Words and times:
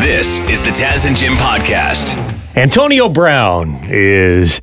This 0.00 0.40
is 0.40 0.60
the 0.60 0.70
Taz 0.70 1.06
and 1.06 1.16
Jim 1.16 1.32
podcast. 1.34 2.16
Antonio 2.56 3.08
Brown 3.08 3.78
is 3.88 4.60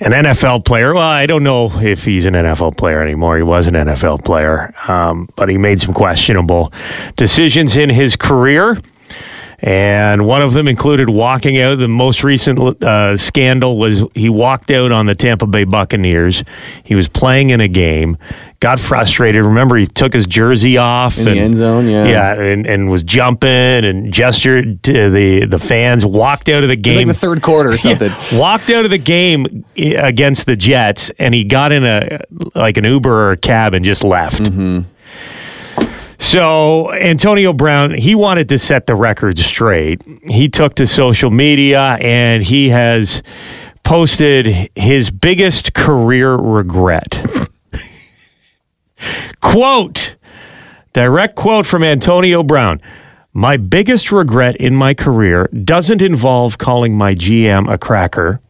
an 0.00 0.12
NFL 0.12 0.64
player. 0.64 0.94
Well, 0.94 1.02
I 1.06 1.26
don't 1.26 1.42
know 1.42 1.70
if 1.80 2.04
he's 2.04 2.24
an 2.26 2.34
NFL 2.34 2.76
player 2.76 3.02
anymore. 3.02 3.36
He 3.36 3.42
was 3.42 3.66
an 3.66 3.74
NFL 3.74 4.24
player, 4.24 4.74
um, 4.88 5.28
but 5.36 5.48
he 5.48 5.58
made 5.58 5.80
some 5.80 5.92
questionable 5.92 6.72
decisions 7.16 7.76
in 7.76 7.90
his 7.90 8.16
career. 8.16 8.78
And 9.66 10.26
one 10.26 10.42
of 10.42 10.52
them 10.52 10.68
included 10.68 11.08
walking 11.08 11.58
out. 11.58 11.78
The 11.78 11.88
most 11.88 12.22
recent 12.22 12.58
uh, 12.84 13.16
scandal 13.16 13.78
was 13.78 14.02
he 14.14 14.28
walked 14.28 14.70
out 14.70 14.92
on 14.92 15.06
the 15.06 15.14
Tampa 15.14 15.46
Bay 15.46 15.64
Buccaneers. 15.64 16.44
He 16.82 16.94
was 16.94 17.08
playing 17.08 17.48
in 17.48 17.62
a 17.62 17.68
game, 17.68 18.18
got 18.60 18.78
frustrated. 18.78 19.42
Remember, 19.42 19.76
he 19.78 19.86
took 19.86 20.12
his 20.12 20.26
jersey 20.26 20.76
off 20.76 21.16
In 21.16 21.24
the 21.24 21.38
end 21.38 21.56
zone, 21.56 21.88
yeah. 21.88 22.04
yeah, 22.04 22.34
and, 22.34 22.66
and 22.66 22.90
was 22.90 23.02
jumping 23.02 23.48
and 23.48 24.12
gestured 24.12 24.82
to 24.82 25.08
the 25.08 25.46
the 25.46 25.58
fans. 25.58 26.04
Walked 26.04 26.50
out 26.50 26.62
of 26.62 26.68
the 26.68 26.74
It 26.74 26.86
was 26.86 26.96
game. 26.96 27.08
like 27.08 27.16
the 27.16 27.20
third 27.20 27.40
quarter 27.40 27.70
or 27.70 27.78
something. 27.78 28.10
Yeah, 28.10 28.38
walked 28.38 28.68
out 28.68 28.84
of 28.84 28.90
the 28.90 28.98
game 28.98 29.64
against 29.76 30.44
the 30.44 30.56
Jets, 30.56 31.10
and 31.18 31.32
he 31.32 31.42
got 31.42 31.72
in 31.72 31.86
a 31.86 32.18
like 32.54 32.76
an 32.76 32.84
Uber 32.84 33.10
or 33.10 33.32
a 33.32 33.36
cab 33.38 33.72
and 33.72 33.82
just 33.82 34.04
left. 34.04 34.42
Mm-hmm. 34.42 34.80
So 36.18 36.92
Antonio 36.92 37.52
Brown, 37.52 37.94
he 37.94 38.14
wanted 38.14 38.48
to 38.50 38.58
set 38.58 38.86
the 38.86 38.94
record 38.94 39.38
straight. 39.38 40.02
He 40.24 40.48
took 40.48 40.74
to 40.76 40.86
social 40.86 41.30
media 41.30 41.98
and 42.00 42.42
he 42.42 42.70
has 42.70 43.22
posted 43.82 44.70
his 44.74 45.10
biggest 45.10 45.74
career 45.74 46.34
regret. 46.34 47.24
quote, 49.40 50.16
direct 50.92 51.36
quote 51.36 51.66
from 51.66 51.84
Antonio 51.84 52.42
Brown. 52.42 52.80
My 53.32 53.56
biggest 53.56 54.12
regret 54.12 54.56
in 54.56 54.76
my 54.76 54.94
career 54.94 55.48
doesn't 55.64 56.00
involve 56.00 56.58
calling 56.58 56.96
my 56.96 57.14
GM 57.14 57.70
a 57.70 57.76
cracker 57.76 58.40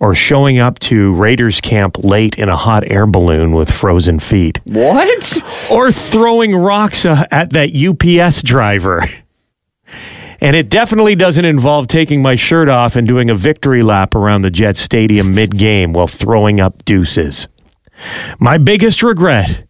or 0.00 0.14
showing 0.14 0.58
up 0.58 0.78
to 0.80 1.12
Raiders 1.14 1.60
camp 1.60 1.98
late 2.02 2.36
in 2.36 2.48
a 2.48 2.56
hot 2.56 2.84
air 2.90 3.06
balloon 3.06 3.52
with 3.52 3.70
frozen 3.70 4.18
feet 4.18 4.58
What? 4.64 5.42
or 5.70 5.92
throwing 5.92 6.54
rocks 6.56 7.04
uh, 7.04 7.24
at 7.30 7.52
that 7.52 7.70
UPS 7.76 8.42
driver. 8.42 9.02
And 10.42 10.56
it 10.56 10.70
definitely 10.70 11.14
doesn't 11.16 11.44
involve 11.44 11.86
taking 11.86 12.22
my 12.22 12.34
shirt 12.34 12.70
off 12.70 12.96
and 12.96 13.06
doing 13.06 13.28
a 13.28 13.34
victory 13.34 13.82
lap 13.82 14.14
around 14.14 14.40
the 14.40 14.50
Jets 14.50 14.80
stadium 14.80 15.34
mid 15.34 15.56
game 15.58 15.92
while 15.92 16.06
throwing 16.06 16.60
up 16.60 16.82
deuces. 16.86 17.46
My 18.38 18.56
biggest 18.56 19.02
regret 19.02 19.68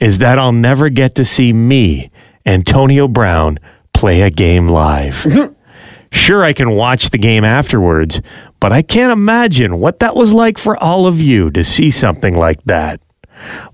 is 0.00 0.16
that 0.18 0.38
I'll 0.38 0.52
never 0.52 0.88
get 0.88 1.14
to 1.16 1.26
see 1.26 1.52
me, 1.52 2.10
Antonio 2.46 3.06
Brown, 3.06 3.58
play 3.92 4.22
a 4.22 4.30
game 4.30 4.68
live. 4.68 5.26
Sure, 6.10 6.42
I 6.42 6.54
can 6.54 6.70
watch 6.70 7.10
the 7.10 7.18
game 7.18 7.44
afterwards, 7.44 8.22
but 8.60 8.72
I 8.72 8.82
can't 8.82 9.12
imagine 9.12 9.78
what 9.78 10.00
that 10.00 10.16
was 10.16 10.32
like 10.32 10.58
for 10.58 10.76
all 10.82 11.06
of 11.06 11.20
you 11.20 11.50
to 11.50 11.64
see 11.64 11.90
something 11.90 12.36
like 12.36 12.62
that. 12.64 13.00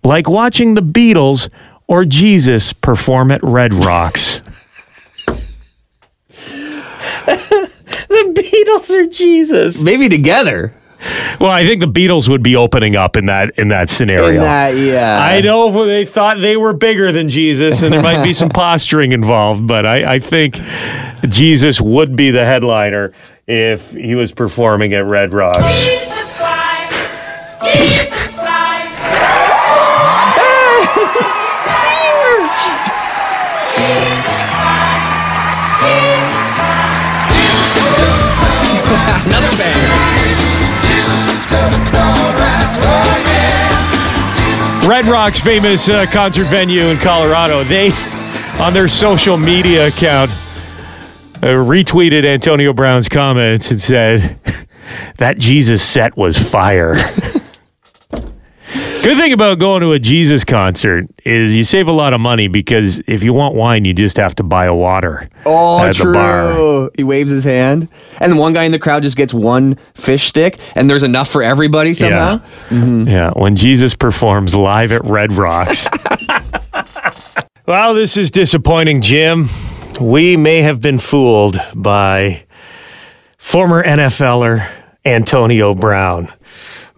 Like 0.02 0.28
watching 0.28 0.74
the 0.74 0.82
Beatles 0.82 1.48
or 1.86 2.04
Jesus 2.04 2.72
perform 2.72 3.30
at 3.30 3.42
Red 3.42 3.84
Rocks. 3.84 4.40
The 8.08 8.32
Beatles 8.34 8.90
or 8.90 9.06
Jesus? 9.06 9.80
Maybe 9.80 10.08
together. 10.08 10.74
Well, 11.40 11.50
I 11.50 11.66
think 11.66 11.80
the 11.80 11.86
Beatles 11.86 12.28
would 12.28 12.42
be 12.42 12.56
opening 12.56 12.96
up 12.96 13.16
in 13.16 13.26
that 13.26 13.58
in 13.58 13.68
that 13.68 13.90
scenario. 13.90 14.28
In 14.28 14.40
that, 14.40 14.76
yeah. 14.76 15.18
I 15.18 15.40
know 15.40 15.84
they 15.84 16.04
thought 16.04 16.38
they 16.38 16.56
were 16.56 16.72
bigger 16.72 17.12
than 17.12 17.28
Jesus, 17.28 17.82
and 17.82 17.92
there 17.92 18.02
might 18.02 18.22
be 18.22 18.32
some 18.32 18.48
posturing 18.50 19.12
involved, 19.12 19.66
but 19.66 19.84
I, 19.84 20.14
I 20.14 20.18
think 20.18 20.58
Jesus 21.28 21.80
would 21.80 22.16
be 22.16 22.30
the 22.30 22.44
headliner 22.44 23.12
if 23.46 23.90
he 23.92 24.14
was 24.14 24.32
performing 24.32 24.94
at 24.94 25.04
Red 25.04 25.32
Rocks. 25.32 25.62
Jesus 25.84 26.36
Christ, 26.36 27.22
Jesus 27.74 28.36
Christ. 28.36 29.00
Another 39.26 39.56
banger. 39.58 40.14
Red 44.86 45.06
Rocks, 45.06 45.38
famous 45.38 45.88
uh, 45.88 46.04
concert 46.12 46.46
venue 46.48 46.88
in 46.88 46.98
Colorado, 46.98 47.64
they, 47.64 47.90
on 48.60 48.74
their 48.74 48.88
social 48.88 49.38
media 49.38 49.88
account, 49.88 50.30
Uh, 51.44 51.48
retweeted 51.48 52.24
Antonio 52.24 52.72
Brown's 52.72 53.06
comments 53.06 53.70
and 53.70 53.78
said, 53.78 54.38
That 55.18 55.36
Jesus 55.36 55.82
set 55.84 56.16
was 56.16 56.38
fire. 56.38 56.96
Good 59.02 59.18
thing 59.18 59.34
about 59.34 59.58
going 59.58 59.82
to 59.82 59.92
a 59.92 59.98
Jesus 59.98 60.42
concert 60.42 61.04
is 61.26 61.52
you 61.52 61.62
save 61.64 61.86
a 61.86 61.92
lot 61.92 62.14
of 62.14 62.20
money 62.22 62.48
because 62.48 62.98
if 63.06 63.22
you 63.22 63.34
want 63.34 63.54
wine, 63.54 63.84
you 63.84 63.92
just 63.92 64.16
have 64.16 64.34
to 64.36 64.42
buy 64.42 64.64
a 64.64 64.74
water 64.74 65.28
Oh, 65.44 65.84
at 65.84 65.96
true. 65.96 66.12
the 66.12 66.16
bar. 66.16 66.90
He 66.96 67.04
waves 67.04 67.30
his 67.30 67.44
hand, 67.44 67.88
and 68.20 68.32
the 68.32 68.36
one 68.36 68.54
guy 68.54 68.62
in 68.64 68.72
the 68.72 68.78
crowd 68.78 69.02
just 69.02 69.18
gets 69.18 69.34
one 69.34 69.76
fish 69.92 70.26
stick, 70.28 70.58
and 70.74 70.88
there's 70.88 71.02
enough 71.02 71.28
for 71.28 71.42
everybody 71.42 71.92
somehow. 71.92 72.38
Mm-hmm. 72.70 73.02
Yeah, 73.06 73.32
when 73.34 73.54
Jesus 73.56 73.94
performs 73.94 74.54
live 74.54 74.90
at 74.92 75.04
Red 75.04 75.34
Rocks. 75.34 75.86
well, 77.66 77.92
this 77.92 78.16
is 78.16 78.30
disappointing, 78.30 79.02
Jim. 79.02 79.50
We 80.00 80.36
may 80.36 80.62
have 80.62 80.80
been 80.80 80.98
fooled 80.98 81.56
by 81.74 82.44
former 83.38 83.82
NFLer 83.84 84.68
Antonio 85.04 85.74
Brown. 85.74 86.32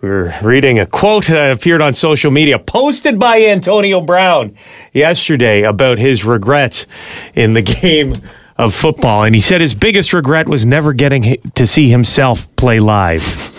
We 0.00 0.08
were 0.08 0.34
reading 0.42 0.78
a 0.78 0.86
quote 0.86 1.26
that 1.26 1.52
appeared 1.52 1.82
on 1.82 1.92
social 1.92 2.30
media, 2.30 2.58
posted 2.58 3.18
by 3.18 3.42
Antonio 3.42 4.00
Brown 4.00 4.56
yesterday 4.94 5.62
about 5.62 5.98
his 5.98 6.24
regrets 6.24 6.86
in 7.34 7.52
the 7.52 7.62
game 7.82 8.16
of 8.56 8.74
football. 8.74 9.24
And 9.24 9.34
he 9.34 9.42
said 9.42 9.60
his 9.60 9.74
biggest 9.74 10.14
regret 10.14 10.48
was 10.48 10.64
never 10.64 10.94
getting 10.94 11.36
to 11.54 11.66
see 11.66 11.90
himself 11.90 12.54
play 12.56 12.80
live 12.80 13.55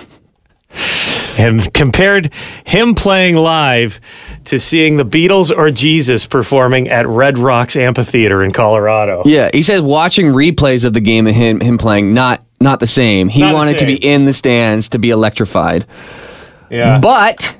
and 1.37 1.73
compared 1.73 2.33
him 2.65 2.95
playing 2.95 3.35
live 3.35 3.99
to 4.45 4.59
seeing 4.59 4.97
the 4.97 5.05
Beatles 5.05 5.55
or 5.55 5.71
Jesus 5.71 6.25
performing 6.25 6.89
at 6.89 7.07
Red 7.07 7.37
Rocks 7.37 7.75
Amphitheater 7.75 8.43
in 8.43 8.51
Colorado. 8.51 9.21
Yeah, 9.25 9.49
he 9.53 9.61
says 9.61 9.81
watching 9.81 10.27
replays 10.27 10.83
of 10.83 10.93
the 10.93 11.01
game 11.01 11.27
of 11.27 11.35
him 11.35 11.59
him 11.59 11.77
playing 11.77 12.13
not 12.13 12.43
not 12.59 12.79
the 12.79 12.87
same. 12.87 13.29
He 13.29 13.41
Not 13.41 13.53
wanted 13.53 13.77
to 13.79 13.85
be 13.85 13.95
in 13.95 14.25
the 14.25 14.33
stands 14.33 14.89
to 14.89 14.99
be 14.99 15.11
electrified. 15.11 15.85
Yeah. 16.69 16.99
But 16.99 17.55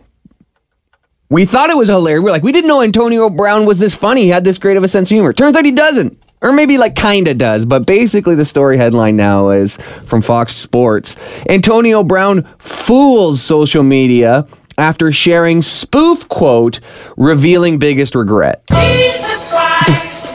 we 1.30 1.46
thought 1.46 1.70
it 1.70 1.78
was 1.78 1.90
hilarious. 1.90 2.24
We're 2.24 2.32
like, 2.32 2.44
we 2.44 2.52
didn't 2.52 2.68
know 2.68 2.82
Antonio 2.82 3.30
Brown 3.30 3.66
was 3.66 3.80
this 3.80 3.94
funny. 3.94 4.24
He 4.24 4.30
had 4.30 4.44
this 4.44 4.58
great 4.58 4.78
of 4.78 4.84
a 4.84 4.88
sense 4.88 5.12
of 5.12 5.16
humor. 5.16 5.34
Turns 5.34 5.56
out 5.56 5.66
he 5.66 5.72
doesn't. 5.72 6.22
Or 6.48 6.54
maybe 6.54 6.78
like 6.78 6.96
kinda 6.96 7.34
does, 7.34 7.66
but 7.66 7.86
basically 7.86 8.34
the 8.34 8.46
story 8.46 8.78
headline 8.78 9.18
now 9.18 9.50
is 9.50 9.78
from 10.06 10.22
Fox 10.22 10.56
Sports. 10.56 11.18
Antonio 11.50 12.04
Brown 12.04 12.48
fools 12.58 13.42
social 13.42 13.84
media 13.84 14.48
after 14.78 15.12
sharing 15.12 15.62
spoof 15.62 16.30
quote 16.30 16.80
revealing 17.18 17.80
biggest 17.80 18.16
regret. 18.16 18.64
Jesus 18.72 19.50
Christ, 19.50 20.27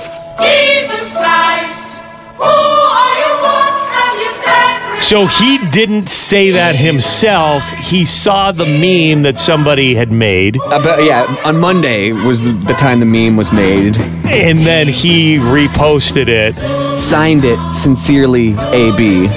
So 5.12 5.26
he 5.26 5.58
didn't 5.72 6.08
say 6.08 6.52
that 6.52 6.74
himself. 6.74 7.68
He 7.68 8.06
saw 8.06 8.50
the 8.50 8.64
meme 8.64 9.24
that 9.24 9.38
somebody 9.38 9.94
had 9.94 10.10
made, 10.10 10.56
About, 10.56 11.04
yeah, 11.04 11.26
on 11.44 11.60
Monday 11.60 12.12
was 12.12 12.40
the, 12.40 12.52
the 12.52 12.72
time 12.72 12.98
the 12.98 13.04
meme 13.04 13.36
was 13.36 13.52
made. 13.52 13.98
and 14.24 14.60
then 14.60 14.88
he 14.88 15.36
reposted 15.36 16.28
it. 16.28 16.54
Signed 16.96 17.44
it 17.44 17.58
sincerely, 17.70 18.54
AB, 18.58 19.28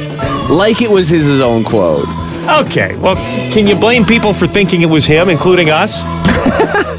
like 0.50 0.82
it 0.82 0.90
was 0.90 1.10
his, 1.10 1.26
his 1.26 1.42
own 1.42 1.66
quote. 1.66 2.08
Okay, 2.48 2.96
well, 2.96 3.18
can 3.52 3.68
you 3.68 3.76
blame 3.76 4.06
people 4.06 4.34
for 4.34 4.48
thinking 4.48 4.82
it 4.82 4.90
was 4.90 5.06
him, 5.06 5.28
including 5.28 5.72
us? 5.72 6.00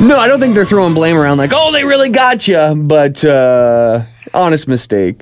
No, 0.00 0.18
I 0.18 0.26
don't 0.26 0.40
think 0.40 0.56
they're 0.56 0.66
throwing 0.66 0.94
blame 0.94 1.16
around 1.16 1.38
like, 1.38 1.52
oh, 1.54 1.70
they 1.70 1.84
really 1.84 2.08
got 2.08 2.48
you. 2.48 2.74
But 2.74 3.24
uh, 3.24 4.02
honest 4.34 4.66
mistake. 4.66 5.20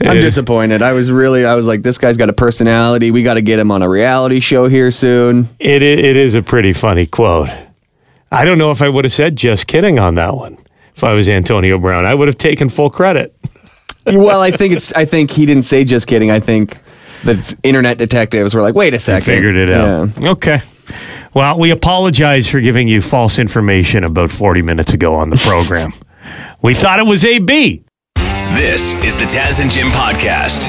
I'm 0.00 0.20
disappointed. 0.20 0.82
I 0.82 0.92
was 0.92 1.10
really, 1.10 1.44
I 1.44 1.54
was 1.54 1.66
like, 1.66 1.82
this 1.82 1.98
guy's 1.98 2.16
got 2.16 2.28
a 2.28 2.34
personality. 2.34 3.10
We 3.10 3.22
got 3.22 3.34
to 3.34 3.42
get 3.42 3.58
him 3.58 3.70
on 3.70 3.82
a 3.82 3.88
reality 3.88 4.40
show 4.40 4.68
here 4.68 4.90
soon. 4.90 5.48
It, 5.58 5.82
it 5.82 6.16
is 6.16 6.34
a 6.34 6.42
pretty 6.42 6.72
funny 6.72 7.06
quote. 7.06 7.48
I 8.30 8.44
don't 8.44 8.58
know 8.58 8.70
if 8.70 8.82
I 8.82 8.88
would 8.88 9.04
have 9.04 9.12
said 9.12 9.36
just 9.36 9.66
kidding 9.66 9.98
on 9.98 10.16
that 10.16 10.34
one. 10.34 10.58
If 10.94 11.04
I 11.04 11.12
was 11.12 11.28
Antonio 11.28 11.78
Brown, 11.78 12.06
I 12.06 12.14
would 12.14 12.28
have 12.28 12.38
taken 12.38 12.68
full 12.68 12.90
credit. 12.90 13.34
well, 14.06 14.40
I 14.40 14.50
think 14.50 14.74
it's, 14.74 14.92
I 14.92 15.04
think 15.04 15.30
he 15.30 15.46
didn't 15.46 15.64
say 15.64 15.84
just 15.84 16.06
kidding. 16.06 16.30
I 16.30 16.40
think 16.40 16.78
the 17.24 17.56
internet 17.62 17.98
detectives 17.98 18.54
were 18.54 18.62
like, 18.62 18.74
wait 18.74 18.94
a 18.94 18.98
second. 18.98 19.24
Figured 19.24 19.56
it 19.56 19.70
out. 19.70 20.10
Yeah. 20.18 20.30
Okay. 20.30 20.62
Well, 21.34 21.58
we 21.58 21.70
apologize 21.70 22.46
for 22.48 22.60
giving 22.60 22.88
you 22.88 23.02
false 23.02 23.38
information 23.38 24.04
about 24.04 24.30
40 24.30 24.62
minutes 24.62 24.92
ago 24.92 25.14
on 25.14 25.30
the 25.30 25.36
program. 25.36 25.92
we 26.62 26.74
thought 26.74 26.98
it 26.98 27.06
was 27.06 27.24
AB. 27.24 27.84
This 28.54 28.94
is 29.04 29.14
the 29.16 29.24
Taz 29.24 29.60
and 29.60 29.70
Jim 29.70 29.88
podcast. 29.88 30.68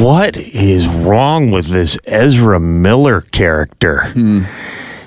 What 0.00 0.36
is 0.36 0.88
wrong 0.88 1.50
with 1.50 1.66
this 1.66 1.98
Ezra 2.06 2.58
Miller 2.60 3.20
character? 3.22 4.46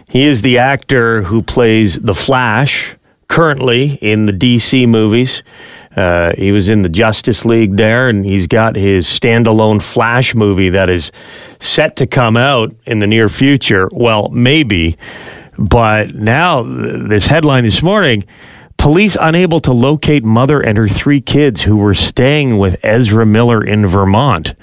He 0.10 0.26
is 0.26 0.42
the 0.44 0.58
actor 0.60 1.24
who 1.24 1.42
plays 1.42 2.00
the 2.00 2.14
Flash 2.14 2.96
currently 3.30 3.94
in 4.02 4.26
the 4.28 4.34
DC 4.34 4.88
movies. 4.88 5.42
Uh, 5.96 6.34
he 6.38 6.52
was 6.52 6.70
in 6.70 6.82
the 6.84 6.90
Justice 6.90 7.46
League 7.46 7.78
there, 7.78 8.10
and 8.10 8.26
he's 8.26 8.46
got 8.48 8.76
his 8.76 9.08
standalone 9.08 9.82
Flash 9.82 10.36
movie 10.36 10.70
that 10.70 10.90
is 10.90 11.12
set 11.60 11.96
to 11.96 12.06
come 12.08 12.36
out 12.38 12.76
in 12.86 13.00
the 13.00 13.08
near 13.08 13.30
future. 13.30 13.90
Well, 13.92 14.30
maybe. 14.30 14.98
But 15.58 16.14
now, 16.16 16.64
th- 16.64 17.08
this 17.10 17.26
headline 17.28 17.64
this 17.64 17.82
morning 17.84 18.26
police 18.84 19.16
unable 19.22 19.62
to 19.62 19.72
locate 19.72 20.26
mother 20.26 20.60
and 20.60 20.78
her 20.78 20.90
three 20.90 21.22
kids 21.22 21.62
who 21.62 21.78
were 21.78 21.94
staying 21.94 22.58
with 22.58 22.76
Ezra 22.84 23.26
Miller 23.26 23.64
in 23.64 23.88
Vermont. 23.88 24.56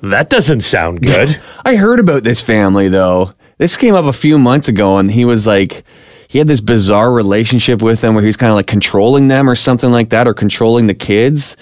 That 0.00 0.30
doesn't 0.30 0.60
sound 0.60 1.04
good. 1.04 1.40
I 1.64 1.74
heard 1.74 1.98
about 1.98 2.22
this 2.22 2.40
family 2.40 2.88
though. 2.88 3.34
This 3.58 3.76
came 3.76 3.96
up 3.96 4.04
a 4.04 4.12
few 4.12 4.38
months 4.38 4.68
ago, 4.68 4.98
and 4.98 5.10
he 5.10 5.24
was 5.24 5.44
like, 5.44 5.82
he 6.28 6.38
had 6.38 6.46
this 6.46 6.60
bizarre 6.60 7.10
relationship 7.10 7.82
with 7.82 8.00
them 8.00 8.14
where 8.14 8.22
he 8.22 8.28
was 8.28 8.36
kind 8.36 8.52
of 8.52 8.54
like 8.54 8.68
controlling 8.68 9.26
them 9.26 9.50
or 9.50 9.56
something 9.56 9.90
like 9.90 10.10
that, 10.10 10.28
or 10.28 10.34
controlling 10.34 10.86
the 10.86 10.94
kids. 10.94 11.56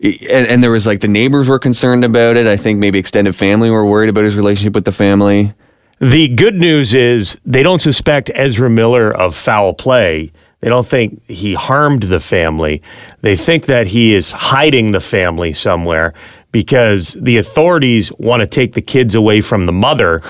And, 0.00 0.46
and 0.46 0.62
there 0.62 0.70
was 0.70 0.86
like 0.86 1.00
the 1.00 1.08
neighbors 1.08 1.48
were 1.48 1.58
concerned 1.58 2.04
about 2.04 2.36
it. 2.36 2.46
I 2.46 2.56
think 2.56 2.78
maybe 2.78 3.00
extended 3.00 3.34
family 3.34 3.70
were 3.70 3.84
worried 3.84 4.08
about 4.08 4.22
his 4.22 4.36
relationship 4.36 4.76
with 4.76 4.84
the 4.84 4.92
family. 4.92 5.52
The 5.98 6.28
good 6.28 6.54
news 6.54 6.94
is 6.94 7.36
they 7.44 7.64
don't 7.64 7.80
suspect 7.80 8.30
Ezra 8.36 8.70
Miller 8.70 9.10
of 9.10 9.34
foul 9.34 9.74
play. 9.74 10.30
They 10.66 10.70
don't 10.70 10.88
think 10.88 11.22
he 11.28 11.54
harmed 11.54 12.02
the 12.02 12.18
family. 12.18 12.82
They 13.20 13.36
think 13.36 13.66
that 13.66 13.86
he 13.86 14.14
is 14.14 14.32
hiding 14.32 14.90
the 14.90 14.98
family 14.98 15.52
somewhere 15.52 16.12
because 16.50 17.16
the 17.20 17.36
authorities 17.36 18.10
want 18.18 18.40
to 18.40 18.48
take 18.48 18.72
the 18.72 18.82
kids 18.82 19.14
away 19.14 19.42
from 19.42 19.66
the 19.66 19.72
mother 19.72 20.22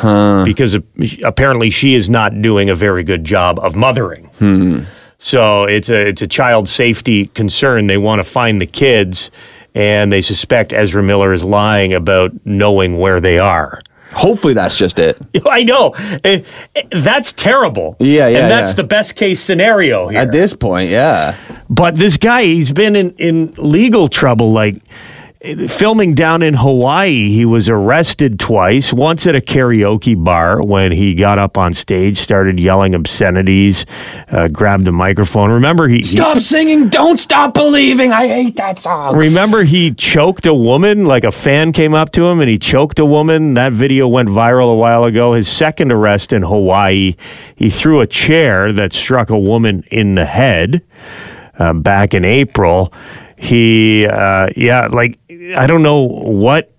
because 0.44 0.76
apparently 1.24 1.70
she 1.70 1.94
is 1.94 2.10
not 2.10 2.42
doing 2.42 2.68
a 2.68 2.74
very 2.74 3.02
good 3.02 3.24
job 3.24 3.58
of 3.60 3.76
mothering. 3.76 4.26
Hmm. 4.38 4.80
So 5.16 5.64
it's 5.64 5.88
a 5.88 6.08
it's 6.08 6.20
a 6.20 6.26
child 6.26 6.68
safety 6.68 7.28
concern. 7.28 7.86
They 7.86 7.96
want 7.96 8.18
to 8.18 8.24
find 8.24 8.60
the 8.60 8.66
kids 8.66 9.30
and 9.74 10.12
they 10.12 10.20
suspect 10.20 10.74
Ezra 10.74 11.02
Miller 11.02 11.32
is 11.32 11.44
lying 11.44 11.94
about 11.94 12.32
knowing 12.44 12.98
where 12.98 13.20
they 13.20 13.38
are. 13.38 13.80
Hopefully, 14.16 14.54
that's 14.54 14.78
just 14.78 14.98
it. 14.98 15.18
I 15.46 15.62
know. 15.62 15.90
Eh, 16.24 16.42
eh, 16.74 16.82
That's 16.90 17.34
terrible. 17.34 17.96
Yeah, 18.00 18.28
yeah, 18.28 18.38
And 18.38 18.50
that's 18.50 18.70
yeah. 18.70 18.76
the 18.76 18.84
best 18.84 19.14
case 19.14 19.42
scenario 19.42 20.08
here. 20.08 20.20
At 20.20 20.32
this 20.32 20.54
point, 20.54 20.90
yeah. 20.90 21.36
but 21.68 21.96
this 21.96 22.16
guy, 22.16 22.44
he's 22.44 22.72
been 22.72 22.96
in, 22.96 23.10
in 23.18 23.54
legal 23.58 24.08
trouble. 24.08 24.52
Like 24.52 24.76
filming 25.68 26.14
down 26.14 26.42
in 26.42 26.54
Hawaii, 26.54 27.28
he 27.30 27.44
was 27.44 27.68
arrested 27.68 28.40
twice. 28.40 28.92
Once 28.92 29.26
at 29.26 29.36
a 29.36 29.40
karaoke 29.40 30.22
bar 30.22 30.62
when 30.62 30.92
he 30.92 31.14
got 31.14 31.38
up 31.38 31.56
on 31.56 31.72
stage, 31.74 32.18
started 32.18 32.58
yelling 32.58 32.94
obscenities, 32.94 33.86
uh, 34.28 34.48
grabbed 34.48 34.88
a 34.88 34.92
microphone. 34.92 35.50
Remember, 35.50 35.88
he, 35.88 35.98
he 35.98 36.02
Stop 36.02 36.38
singing, 36.38 36.88
don't 36.88 37.18
stop 37.18 37.54
believing. 37.54 38.12
I 38.12 38.26
hate 38.26 38.56
that 38.56 38.78
song. 38.78 39.16
Remember, 39.16 39.62
he 39.62 39.92
choked 39.92 40.46
a 40.46 40.54
woman. 40.54 41.04
Like 41.04 41.24
a 41.24 41.32
fan 41.32 41.72
came 41.72 41.94
up 41.94 42.12
to 42.12 42.26
him 42.26 42.40
and 42.40 42.50
he 42.50 42.58
choked 42.58 42.98
a 42.98 43.06
woman. 43.06 43.54
That 43.54 43.72
video 43.72 44.08
went 44.08 44.28
viral 44.28 44.72
a 44.72 44.76
while 44.76 45.04
ago. 45.04 45.34
His 45.34 45.48
second 45.48 45.92
arrest 45.92 46.32
in 46.32 46.42
Hawaii, 46.42 47.14
he 47.54 47.70
threw 47.70 48.00
a 48.00 48.06
chair 48.06 48.72
that 48.72 48.92
struck 48.92 49.30
a 49.30 49.38
woman 49.38 49.84
in 49.90 50.14
the 50.14 50.26
head 50.26 50.82
uh, 51.58 51.72
back 51.72 52.14
in 52.14 52.24
April. 52.24 52.92
He, 53.36 54.06
uh, 54.06 54.48
yeah, 54.56 54.88
like, 54.90 55.18
I 55.56 55.66
don't 55.66 55.82
know 55.82 56.00
what 56.02 56.72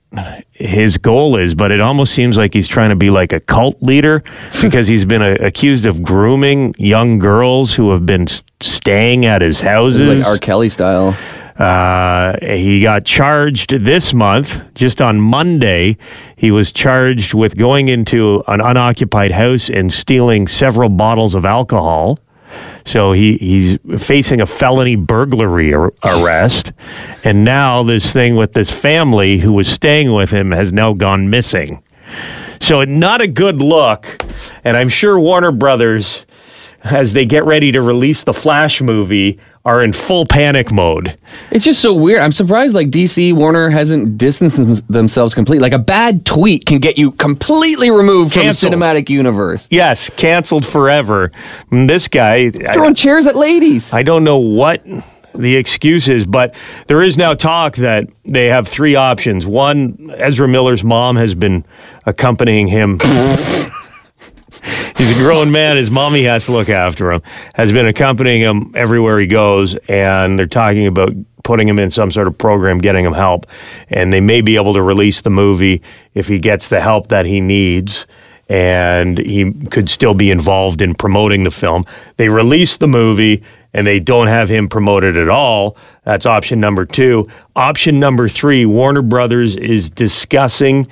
his 0.53 0.97
goal 0.97 1.37
is, 1.37 1.53
but 1.53 1.71
it 1.71 1.81
almost 1.81 2.13
seems 2.13 2.37
like 2.37 2.53
he's 2.53 2.67
trying 2.67 2.89
to 2.89 2.95
be 2.95 3.09
like 3.09 3.33
a 3.33 3.39
cult 3.39 3.81
leader 3.81 4.23
because 4.61 4.87
he's 4.87 5.05
been 5.05 5.21
uh, 5.21 5.37
accused 5.39 5.85
of 5.85 6.01
grooming 6.01 6.73
young 6.77 7.19
girls 7.19 7.73
who 7.73 7.91
have 7.91 8.05
been 8.05 8.25
staying 8.61 9.25
at 9.25 9.41
his 9.41 9.61
houses. 9.61 10.19
like 10.19 10.27
R. 10.27 10.37
Kelly 10.37 10.69
style. 10.69 11.15
Uh, 11.57 12.37
he 12.41 12.81
got 12.81 13.03
charged 13.03 13.83
this 13.83 14.13
month, 14.13 14.63
just 14.75 15.01
on 15.01 15.19
Monday. 15.19 15.97
He 16.35 16.51
was 16.51 16.71
charged 16.71 17.33
with 17.33 17.57
going 17.57 17.87
into 17.87 18.43
an 18.47 18.61
unoccupied 18.61 19.31
house 19.31 19.67
and 19.69 19.91
stealing 19.91 20.47
several 20.47 20.89
bottles 20.89 21.33
of 21.33 21.45
alcohol. 21.45 22.19
So 22.87 23.11
he, 23.11 23.37
he's 23.37 23.77
facing 24.01 24.39
a 24.39 24.45
felony 24.45 24.95
burglary 24.95 25.73
ar- 25.73 25.93
arrest. 26.05 26.71
And 27.21 27.43
now 27.43 27.83
this 27.83 28.13
thing 28.13 28.37
with 28.37 28.53
this 28.53 28.71
family 28.71 29.39
who 29.39 29.51
was 29.51 29.67
staying 29.67 30.13
with 30.13 30.31
him 30.31 30.51
has 30.51 30.71
now 30.71 30.93
gone 30.93 31.29
missing. 31.29 31.83
So 32.61 32.81
not 32.85 33.19
a 33.19 33.27
good 33.27 33.61
look. 33.61 34.23
And 34.63 34.77
I'm 34.77 34.87
sure 34.87 35.19
Warner 35.19 35.51
Brothers, 35.51 36.25
as 36.81 37.11
they 37.11 37.25
get 37.25 37.43
ready 37.43 37.73
to 37.73 37.81
release 37.81 38.23
the 38.23 38.33
Flash 38.33 38.81
movie, 38.81 39.37
are 39.67 39.83
in 39.83 39.91
full 39.91 40.25
panic 40.25 40.71
mode. 40.71 41.17
It's 41.51 41.65
just 41.65 41.81
so 41.81 41.93
weird. 41.93 42.21
I'm 42.21 42.31
surprised 42.31 42.73
like 42.73 42.87
DC 42.89 43.33
Warner 43.33 43.69
hasn't 43.69 44.17
distanced 44.17 44.55
them- 44.57 44.75
themselves 44.89 45.33
completely. 45.35 45.61
Like 45.61 45.73
a 45.73 45.79
bad 45.79 46.25
tweet 46.25 46.65
can 46.65 46.79
get 46.79 46.97
you 46.97 47.11
completely 47.11 47.91
removed 47.91 48.33
Canceled. 48.33 48.71
from 48.71 48.79
the 48.79 48.85
cinematic 48.85 49.09
universe. 49.09 49.67
Yes, 49.69 50.09
canceled 50.11 50.65
forever. 50.65 51.33
And 51.69 51.89
This 51.89 52.07
guy, 52.07 52.49
Throwing 52.49 52.91
I, 52.91 52.93
chairs 52.93 53.27
at 53.27 53.35
ladies. 53.35 53.93
I 53.93 54.03
don't 54.03 54.23
know 54.23 54.37
what 54.37 54.85
the 55.35 55.57
excuse 55.57 56.07
is, 56.07 56.25
but 56.25 56.55
there 56.87 57.01
is 57.01 57.17
now 57.17 57.33
talk 57.33 57.75
that 57.75 58.07
they 58.23 58.45
have 58.45 58.69
three 58.69 58.95
options. 58.95 59.45
One, 59.45 60.09
Ezra 60.15 60.47
Miller's 60.47 60.83
mom 60.83 61.17
has 61.17 61.35
been 61.35 61.65
accompanying 62.05 62.67
him. 62.67 62.99
He's 64.97 65.11
a 65.11 65.15
grown 65.21 65.51
man. 65.51 65.77
His 65.77 65.91
mommy 65.91 66.23
has 66.23 66.47
to 66.47 66.53
look 66.53 66.69
after 66.69 67.11
him. 67.11 67.21
Has 67.53 67.71
been 67.71 67.85
accompanying 67.85 68.41
him 68.41 68.71
everywhere 68.73 69.19
he 69.19 69.27
goes, 69.27 69.75
and 69.87 70.39
they're 70.39 70.47
talking 70.47 70.87
about 70.87 71.13
putting 71.43 71.67
him 71.67 71.77
in 71.77 71.91
some 71.91 72.09
sort 72.09 72.25
of 72.25 72.35
program, 72.35 72.79
getting 72.79 73.05
him 73.05 73.13
help, 73.13 73.45
and 73.89 74.11
they 74.11 74.19
may 74.19 74.41
be 74.41 74.55
able 74.55 74.73
to 74.73 74.81
release 74.81 75.21
the 75.21 75.29
movie 75.29 75.83
if 76.15 76.27
he 76.27 76.39
gets 76.39 76.69
the 76.69 76.81
help 76.81 77.09
that 77.09 77.27
he 77.27 77.39
needs, 77.39 78.07
and 78.49 79.19
he 79.19 79.51
could 79.69 79.87
still 79.87 80.15
be 80.15 80.31
involved 80.31 80.81
in 80.81 80.95
promoting 80.95 81.43
the 81.43 81.51
film. 81.51 81.85
They 82.15 82.27
release 82.27 82.77
the 82.77 82.87
movie, 82.87 83.43
and 83.75 83.85
they 83.85 83.99
don't 83.99 84.27
have 84.27 84.49
him 84.49 84.67
promoted 84.67 85.15
at 85.15 85.29
all. 85.29 85.77
That's 86.05 86.25
option 86.25 86.59
number 86.59 86.85
two. 86.85 87.29
Option 87.55 87.99
number 87.99 88.27
three: 88.27 88.65
Warner 88.65 89.03
Brothers 89.03 89.55
is 89.57 89.91
discussing 89.91 90.87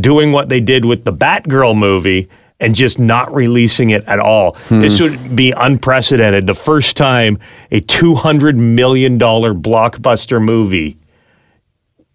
doing 0.00 0.32
what 0.32 0.48
they 0.48 0.60
did 0.60 0.86
with 0.86 1.04
the 1.04 1.12
Batgirl 1.12 1.76
movie 1.76 2.26
and 2.60 2.74
just 2.74 2.98
not 2.98 3.34
releasing 3.34 3.90
it 3.90 4.04
at 4.04 4.20
all. 4.20 4.56
This 4.68 5.00
would 5.00 5.34
be 5.34 5.52
unprecedented. 5.52 6.46
The 6.46 6.54
first 6.54 6.96
time 6.96 7.38
a 7.70 7.80
$200 7.80 8.56
million 8.56 9.18
blockbuster 9.18 10.42
movie 10.42 10.98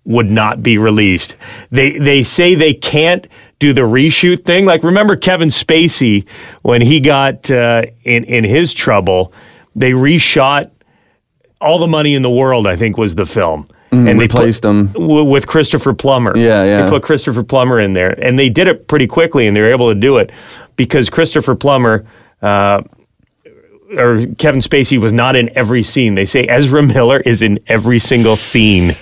would 0.06 0.30
not 0.30 0.62
be 0.62 0.78
released. 0.78 1.36
They 1.72 1.98
they 1.98 2.22
say 2.22 2.54
they 2.54 2.76
can't 2.76 3.28
do 3.58 3.74
the 3.74 3.82
reshoot 3.82 4.46
thing. 4.46 4.66
Like 4.66 4.84
remember 4.84 5.16
Kevin 5.16 5.50
Spacey 5.50 6.28
when 6.62 6.82
he 6.82 7.00
got 7.00 7.50
uh, 7.50 7.84
in 8.04 8.24
in 8.26 8.44
his 8.44 8.74
trouble, 8.74 9.34
they 9.76 9.92
reshot 9.92 10.70
all 11.60 11.80
the 11.80 11.88
money 11.88 12.14
in 12.14 12.22
the 12.22 12.30
world. 12.30 12.68
I 12.68 12.76
think 12.76 12.98
was 13.00 13.16
the 13.16 13.26
film. 13.26 13.68
And 13.96 14.20
they 14.20 14.24
replaced 14.26 14.64
put, 14.64 14.70
him. 14.70 14.88
w- 14.94 15.24
with 15.24 15.48
Christopher 15.48 15.94
Plummer. 15.94 16.38
Yeah, 16.38 16.64
yeah. 16.64 16.84
They 16.84 16.90
put 16.90 17.04
Christopher 17.04 17.44
Plummer 17.44 17.80
in 17.80 17.94
there, 17.94 18.12
and 18.24 18.38
they 18.38 18.50
did 18.50 18.68
it 18.68 18.88
pretty 18.88 19.08
quickly, 19.08 19.48
and 19.48 19.56
they 19.56 19.62
were 19.62 19.72
able 19.72 19.94
to 19.94 20.00
do 20.00 20.18
it 20.18 20.32
because 20.76 21.10
Christopher 21.10 21.56
Plummer. 21.56 22.06
Uh, 22.42 22.82
or 23.98 24.26
Kevin 24.40 24.62
Spacey 24.62 25.00
was 25.00 25.14
not 25.14 25.36
in 25.36 25.56
every 25.56 25.84
scene. 25.84 26.16
They 26.16 26.26
say 26.26 26.46
Ezra 26.48 26.82
Miller 26.82 27.20
is 27.20 27.42
in 27.42 27.60
every 27.68 28.00
single 28.00 28.36
scene 28.36 28.94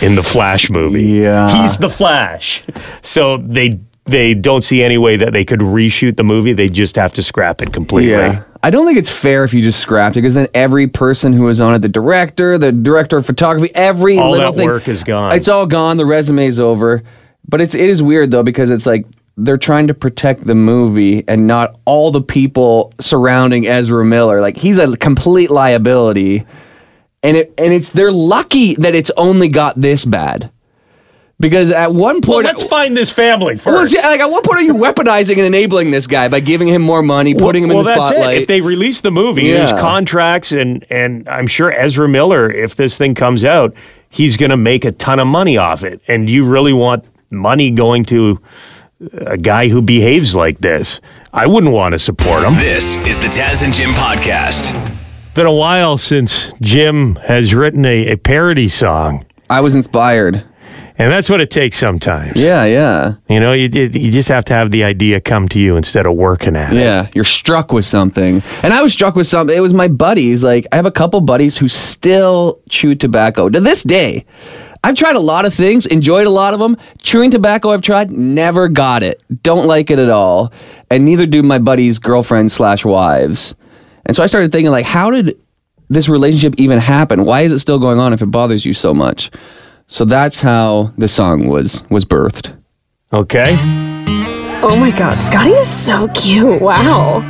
in 0.00 0.14
the 0.14 0.22
Flash 0.22 0.70
movie. 0.70 1.02
Yeah. 1.02 1.50
He's 1.50 1.76
the 1.78 1.90
Flash. 1.90 2.62
So 3.02 3.38
they 3.38 3.80
they 4.08 4.34
don't 4.34 4.62
see 4.62 4.82
any 4.82 4.98
way 4.98 5.16
that 5.16 5.32
they 5.32 5.44
could 5.44 5.60
reshoot 5.60 6.16
the 6.16 6.24
movie. 6.24 6.52
They 6.52 6.68
just 6.68 6.96
have 6.96 7.12
to 7.14 7.22
scrap 7.22 7.62
it 7.62 7.72
completely. 7.72 8.12
Yeah. 8.12 8.44
I 8.62 8.70
don't 8.70 8.86
think 8.86 8.98
it's 8.98 9.10
fair 9.10 9.44
if 9.44 9.54
you 9.54 9.62
just 9.62 9.80
scrapped 9.80 10.16
it 10.16 10.22
because 10.22 10.34
then 10.34 10.48
every 10.52 10.88
person 10.88 11.32
who 11.32 11.44
was 11.44 11.60
on 11.60 11.74
it, 11.74 11.78
the 11.80 11.88
director, 11.88 12.58
the 12.58 12.72
director 12.72 13.16
of 13.16 13.26
photography, 13.26 13.72
every 13.74 14.18
All 14.18 14.32
little 14.32 14.52
that 14.52 14.58
thing, 14.58 14.66
work 14.66 14.88
is 14.88 15.04
gone. 15.04 15.34
It's 15.36 15.48
all 15.48 15.66
gone. 15.66 15.96
The 15.96 16.06
resume's 16.06 16.58
over. 16.58 17.02
But 17.48 17.60
it's 17.60 17.74
it 17.74 17.88
is 17.88 18.02
weird 18.02 18.30
though 18.30 18.42
because 18.42 18.68
it's 18.68 18.84
like 18.84 19.06
they're 19.36 19.56
trying 19.56 19.86
to 19.86 19.94
protect 19.94 20.44
the 20.44 20.54
movie 20.54 21.24
and 21.28 21.46
not 21.46 21.78
all 21.84 22.10
the 22.10 22.20
people 22.20 22.92
surrounding 23.00 23.66
Ezra 23.66 24.04
Miller. 24.04 24.40
Like 24.40 24.56
he's 24.56 24.78
a 24.78 24.96
complete 24.96 25.50
liability, 25.50 26.44
and 27.22 27.36
it 27.36 27.54
and 27.56 27.72
it's 27.72 27.90
they're 27.90 28.12
lucky 28.12 28.74
that 28.74 28.94
it's 28.94 29.12
only 29.16 29.48
got 29.48 29.80
this 29.80 30.04
bad. 30.04 30.50
Because 31.40 31.70
at 31.70 31.94
one 31.94 32.16
Well, 32.16 32.20
point, 32.42 32.46
let's 32.46 32.64
find 32.64 32.96
this 32.96 33.12
family 33.12 33.56
first. 33.56 33.94
yeah, 33.94 34.08
like 34.08 34.18
at 34.20 34.28
what 34.28 34.42
point 34.44 34.58
are 34.58 34.64
you 34.64 34.74
weaponizing 34.74 35.36
and 35.36 35.46
enabling 35.46 35.92
this 35.92 36.08
guy 36.08 36.26
by 36.26 36.40
giving 36.40 36.66
him 36.66 36.82
more 36.82 37.00
money, 37.00 37.32
putting 37.32 37.62
him 37.62 37.68
well, 37.68 37.78
in 37.78 37.84
the 37.84 37.90
that's 37.94 38.08
spotlight? 38.08 38.36
It. 38.38 38.40
If 38.42 38.48
they 38.48 38.60
release 38.60 39.02
the 39.02 39.12
movie, 39.12 39.44
Yeah. 39.44 39.66
there's 39.66 39.80
contracts, 39.80 40.50
and 40.50 40.84
and 40.90 41.28
I'm 41.28 41.46
sure 41.46 41.70
Ezra 41.70 42.08
Miller, 42.08 42.50
if 42.50 42.74
this 42.74 42.96
thing 42.96 43.14
comes 43.14 43.44
out, 43.44 43.72
he's 44.10 44.36
going 44.36 44.50
to 44.50 44.56
make 44.56 44.84
a 44.84 44.90
ton 44.90 45.20
of 45.20 45.28
money 45.28 45.56
off 45.56 45.84
it. 45.84 46.00
And 46.08 46.28
you 46.28 46.44
really 46.44 46.72
want 46.72 47.04
money 47.30 47.70
going 47.70 48.04
to 48.06 48.40
a 49.12 49.36
guy 49.36 49.68
who 49.68 49.80
behaves 49.80 50.34
like 50.34 50.60
this? 50.60 50.98
I 51.32 51.46
wouldn't 51.46 51.72
want 51.72 51.92
to 51.92 52.00
support 52.00 52.42
him. 52.42 52.54
This 52.54 52.96
is 53.06 53.16
the 53.16 53.28
Taz 53.28 53.62
and 53.62 53.72
Jim 53.72 53.90
podcast. 53.90 54.74
Been 55.34 55.46
a 55.46 55.52
while 55.54 55.98
since 55.98 56.52
Jim 56.60 57.14
has 57.28 57.54
written 57.54 57.84
a, 57.84 58.08
a 58.08 58.16
parody 58.16 58.68
song, 58.68 59.24
I 59.48 59.60
was 59.60 59.76
inspired. 59.76 60.42
And 60.98 61.12
that's 61.12 61.30
what 61.30 61.40
it 61.40 61.50
takes 61.50 61.78
sometimes. 61.78 62.36
Yeah, 62.36 62.64
yeah, 62.64 63.14
You 63.28 63.40
know, 63.40 63.52
you 63.52 63.68
you 63.68 64.10
just 64.10 64.28
have 64.28 64.44
to 64.46 64.52
have 64.54 64.70
the 64.70 64.84
idea 64.84 65.20
come 65.20 65.48
to 65.48 65.60
you 65.60 65.76
instead 65.76 66.06
of 66.06 66.14
working 66.14 66.56
at 66.56 66.72
it. 66.72 66.78
yeah. 66.80 67.08
You're 67.14 67.24
struck 67.24 67.72
with 67.72 67.86
something, 67.86 68.42
and 68.62 68.72
I 68.74 68.82
was 68.82 68.92
struck 68.92 69.14
with 69.14 69.26
something. 69.26 69.56
It 69.56 69.60
was 69.60 69.72
my 69.72 69.88
buddies. 69.88 70.42
Like 70.44 70.66
I 70.72 70.76
have 70.76 70.86
a 70.86 70.90
couple 70.90 71.20
buddies 71.20 71.56
who 71.56 71.68
still 71.68 72.60
chew 72.68 72.94
tobacco 72.94 73.48
to 73.48 73.60
this 73.60 73.82
day. 73.82 74.26
I've 74.84 74.94
tried 74.94 75.16
a 75.16 75.20
lot 75.20 75.44
of 75.44 75.52
things, 75.52 75.86
enjoyed 75.86 76.26
a 76.26 76.30
lot 76.30 76.54
of 76.54 76.60
them. 76.60 76.76
Chewing 77.02 77.32
tobacco, 77.32 77.70
I've 77.70 77.82
tried, 77.82 78.12
never 78.12 78.68
got 78.68 79.02
it. 79.02 79.22
Don't 79.42 79.66
like 79.66 79.90
it 79.90 79.98
at 79.98 80.08
all, 80.10 80.52
and 80.90 81.04
neither 81.04 81.26
do 81.26 81.42
my 81.42 81.58
buddies' 81.58 81.98
girlfriends 81.98 82.52
slash 82.52 82.84
wives. 82.84 83.54
And 84.06 84.14
so 84.16 84.22
I 84.22 84.26
started 84.26 84.52
thinking, 84.52 84.70
like, 84.70 84.86
how 84.86 85.10
did 85.10 85.36
this 85.88 86.08
relationship 86.08 86.54
even 86.58 86.78
happen? 86.78 87.24
Why 87.24 87.40
is 87.42 87.52
it 87.52 87.58
still 87.58 87.78
going 87.78 87.98
on 87.98 88.12
if 88.12 88.22
it 88.22 88.26
bothers 88.30 88.64
you 88.64 88.72
so 88.72 88.94
much? 88.94 89.30
So 89.90 90.04
that's 90.04 90.40
how 90.40 90.92
the 90.98 91.08
song 91.08 91.48
was 91.48 91.82
was 91.88 92.04
birthed. 92.04 92.54
Okay. 93.10 93.56
Oh 94.60 94.76
my 94.78 94.90
god, 94.90 95.14
Scotty 95.18 95.52
is 95.52 95.68
so 95.68 96.08
cute. 96.08 96.60
Wow. 96.60 97.20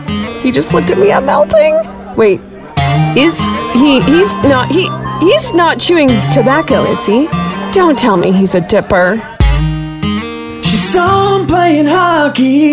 He 0.42 0.50
just 0.50 0.74
looked 0.74 0.90
at 0.90 0.98
me, 0.98 1.12
I'm 1.12 1.24
melting. 1.24 1.76
Wait, 2.16 2.40
is 3.16 3.46
he 3.74 4.00
he's 4.00 4.34
not 4.42 4.66
he 4.68 4.90
he's 5.20 5.54
not 5.54 5.78
chewing 5.78 6.08
tobacco, 6.32 6.82
is 6.82 7.06
he? 7.06 7.28
Don't 7.70 7.96
tell 7.96 8.16
me 8.16 8.32
he's 8.32 8.56
a 8.56 8.60
dipper. 8.60 9.22
She 10.64 10.76
saw 10.76 11.38
him 11.38 11.46
playing 11.46 11.86
hockey. 11.86 12.72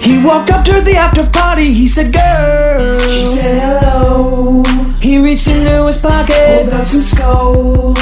He 0.00 0.24
walked 0.24 0.50
up 0.50 0.64
to 0.64 0.80
the 0.80 0.94
after 0.96 1.26
party. 1.26 1.74
He 1.74 1.86
said, 1.86 2.10
"Girl." 2.10 2.98
She 3.00 3.22
said, 3.22 3.60
"Hello." 3.60 4.62
He 5.00 5.18
reached 5.18 5.48
into 5.48 5.86
his 5.86 6.00
pocket, 6.00 6.62
pulled 6.62 6.72
out 6.72 6.86
some 6.86 7.02
skull. 7.02 7.94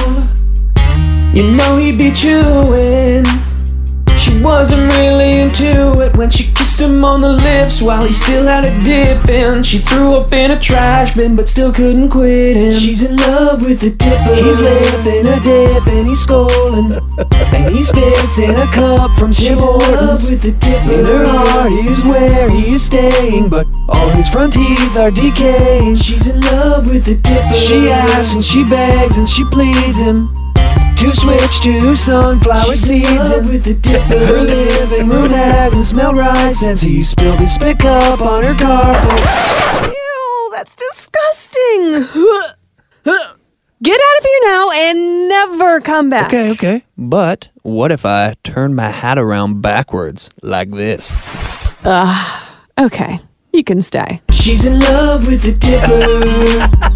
You 1.33 1.53
know 1.57 1.77
he'd 1.77 1.97
be 1.97 2.11
chewing. 2.11 3.25
She 4.19 4.43
wasn't 4.43 4.93
really 4.99 5.41
into 5.41 6.01
it 6.01 6.17
when 6.17 6.29
she 6.29 6.53
kissed 6.55 6.81
him 6.81 7.05
on 7.05 7.21
the 7.21 7.33
lips 7.33 7.81
while 7.81 8.05
he 8.05 8.13
still 8.13 8.47
had 8.47 8.65
a 8.65 8.85
dip 8.85 9.11
dipping. 9.23 9.63
She 9.63 9.79
threw 9.79 10.17
up 10.17 10.33
in 10.33 10.51
a 10.51 10.59
trash 10.59 11.15
bin, 11.15 11.37
but 11.37 11.49
still 11.49 11.73
couldn't 11.73 12.11
quit 12.11 12.57
him. 12.57 12.73
She's 12.73 13.11
in 13.11 13.17
love 13.17 13.63
with 13.63 13.81
the 13.81 13.91
dipper. 13.91 14.35
He's 14.35 14.61
lipping 14.61 15.27
a 15.27 15.41
dip 15.41 15.87
and 15.87 16.09
he's 16.09 16.21
scolding. 16.21 16.93
and 17.55 17.75
he 17.75 17.83
spits 17.83 18.39
in 18.39 18.55
a 18.55 18.67
cup 18.67 19.13
from 19.13 19.33
Tim 19.33 19.57
Hortons. 19.57 20.31
with 20.31 20.43
the 20.43 20.53
dipper. 20.53 20.93
In 20.93 21.05
her 21.05 21.25
heart 21.27 21.73
is 21.73 22.05
where 22.05 22.51
he 22.51 22.75
is 22.75 22.83
staying, 22.85 23.49
but 23.49 23.67
all 23.89 24.09
his 24.11 24.29
front 24.29 24.53
teeth 24.53 24.97
are 24.97 25.11
decaying. 25.11 25.95
She's 25.95 26.35
in 26.35 26.41
love 26.43 26.87
with 26.87 27.05
the 27.05 27.17
dipper. 27.17 27.55
She 27.55 27.89
asks 27.89 28.35
and 28.35 28.45
she 28.45 28.65
begs 28.69 29.17
and 29.17 29.29
she 29.29 29.45
pleads 29.51 30.01
him. 30.01 30.33
To 31.01 31.15
switch 31.15 31.61
to 31.63 31.97
sunflower 31.97 32.77
seeds 32.77 33.31
and 33.31 33.49
with 33.49 33.65
the 33.65 33.75
dipper 33.75 34.27
Her 34.27 34.43
living 34.43 35.09
room 35.09 35.31
hasn't 35.31 35.87
smelled 35.87 36.17
right 36.17 36.55
since 36.55 36.83
he 36.83 37.01
spilled 37.03 37.39
his 37.41 37.55
spit 37.55 37.79
cup 37.79 38.21
on 38.21 38.43
her 38.43 38.55
carpet 38.55 39.91
Ew, 39.93 40.51
that's 40.53 40.77
disgusting. 40.77 42.07
Get 43.83 44.01
out 44.01 44.19
of 44.19 44.25
here 44.25 44.41
now 44.43 44.71
and 44.73 45.29
never 45.31 45.81
come 45.81 46.11
back. 46.11 46.27
Okay, 46.27 46.51
okay. 46.51 46.85
But 46.99 47.49
what 47.63 47.91
if 47.91 48.05
I 48.05 48.35
turn 48.45 48.75
my 48.75 48.91
hat 48.91 49.19
around 49.19 49.63
backwards 49.63 50.29
like 50.43 50.71
this? 50.71 51.11
Ah, 51.85 52.47
uh, 52.47 52.85
Okay, 52.85 53.21
you 53.53 53.63
can 53.63 53.83
stay. 53.83 54.23
She's 54.31 54.65
in 54.71 54.81
love 54.81 55.27
with 55.27 55.43
the 55.43 55.53
dipper 55.53 56.89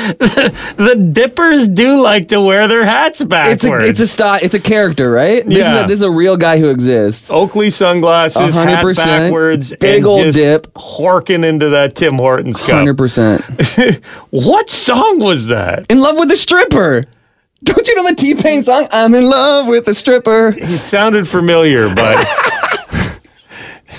The 0.20 1.10
dippers 1.12 1.68
do 1.68 2.00
like 2.00 2.28
to 2.28 2.40
wear 2.40 2.66
their 2.68 2.84
hats 2.84 3.20
It's 3.20 3.28
backwards. 3.28 3.84
a 3.84 3.88
it's 3.88 4.00
a 4.00 4.06
style. 4.06 4.38
It's 4.42 4.54
a 4.54 4.60
character, 4.60 5.10
right? 5.10 5.44
This 5.44 5.58
Yeah. 5.58 5.78
is 5.78 5.84
a, 5.84 5.86
this 5.86 5.94
is 5.96 6.02
a 6.02 6.10
real 6.10 6.36
guy 6.36 6.58
who 6.58 6.70
exists. 6.70 7.30
Oakley 7.30 7.70
sunglasses, 7.70 8.56
A 8.56 8.60
hundred 8.64 8.96
hat 8.96 9.04
backwards, 9.06 9.74
Big 9.78 10.04
old 10.04 10.32
dip. 10.34 10.72
horking 10.74 11.44
into 11.44 11.68
that 11.70 11.94
Tim 11.96 12.14
Hortons 12.16 12.58
cup. 12.58 12.70
Hundred 12.70 12.96
percent. 12.96 13.44
What 14.30 14.70
song 14.70 15.18
was 15.18 15.46
that? 15.48 15.86
In 15.90 15.98
love 15.98 16.16
with 16.18 16.30
a 16.30 16.36
stripper. 16.36 17.04
Don't 17.62 17.86
you 17.86 17.94
know 17.94 18.08
the 18.08 18.14
T 18.14 18.34
Pain 18.34 18.62
song? 18.62 18.88
I'm 18.90 19.14
in 19.14 19.24
love 19.28 19.66
with 19.66 19.86
a 19.88 19.94
stripper. 19.94 20.54
It 20.56 20.82
sounded 20.84 21.28
familiar, 21.28 21.94
but 21.94 22.26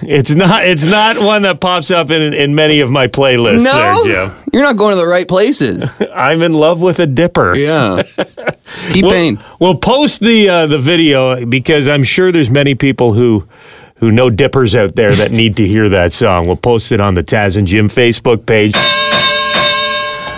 it's 0.01 0.31
not. 0.31 0.65
It's 0.65 0.83
not 0.83 1.19
one 1.19 1.41
that 1.43 1.59
pops 1.59 1.91
up 1.91 2.11
in 2.11 2.33
in 2.33 2.55
many 2.55 2.79
of 2.79 2.89
my 2.89 3.07
playlists. 3.07 3.63
No, 3.63 4.03
there, 4.03 4.27
Jim. 4.27 4.43
you're 4.53 4.63
not 4.63 4.77
going 4.77 4.93
to 4.93 4.97
the 4.97 5.07
right 5.07 5.27
places. 5.27 5.89
I'm 6.13 6.41
in 6.41 6.53
love 6.53 6.81
with 6.81 6.99
a 6.99 7.07
dipper. 7.07 7.55
Yeah. 7.55 8.03
T 8.89 9.01
We'll, 9.03 9.37
we'll 9.59 9.77
post 9.77 10.21
the 10.21 10.49
uh, 10.49 10.67
the 10.67 10.79
video 10.79 11.45
because 11.45 11.87
I'm 11.87 12.03
sure 12.03 12.31
there's 12.31 12.49
many 12.49 12.75
people 12.75 13.13
who 13.13 13.47
who 13.95 14.11
know 14.11 14.29
dippers 14.29 14.75
out 14.75 14.95
there 14.95 15.13
that 15.13 15.31
need 15.31 15.55
to 15.57 15.67
hear 15.67 15.89
that 15.89 16.13
song. 16.13 16.47
We'll 16.47 16.55
post 16.55 16.91
it 16.91 16.99
on 16.99 17.13
the 17.13 17.23
Taz 17.23 17.57
and 17.57 17.67
Jim 17.67 17.87
Facebook 17.89 18.45
page. 18.45 18.75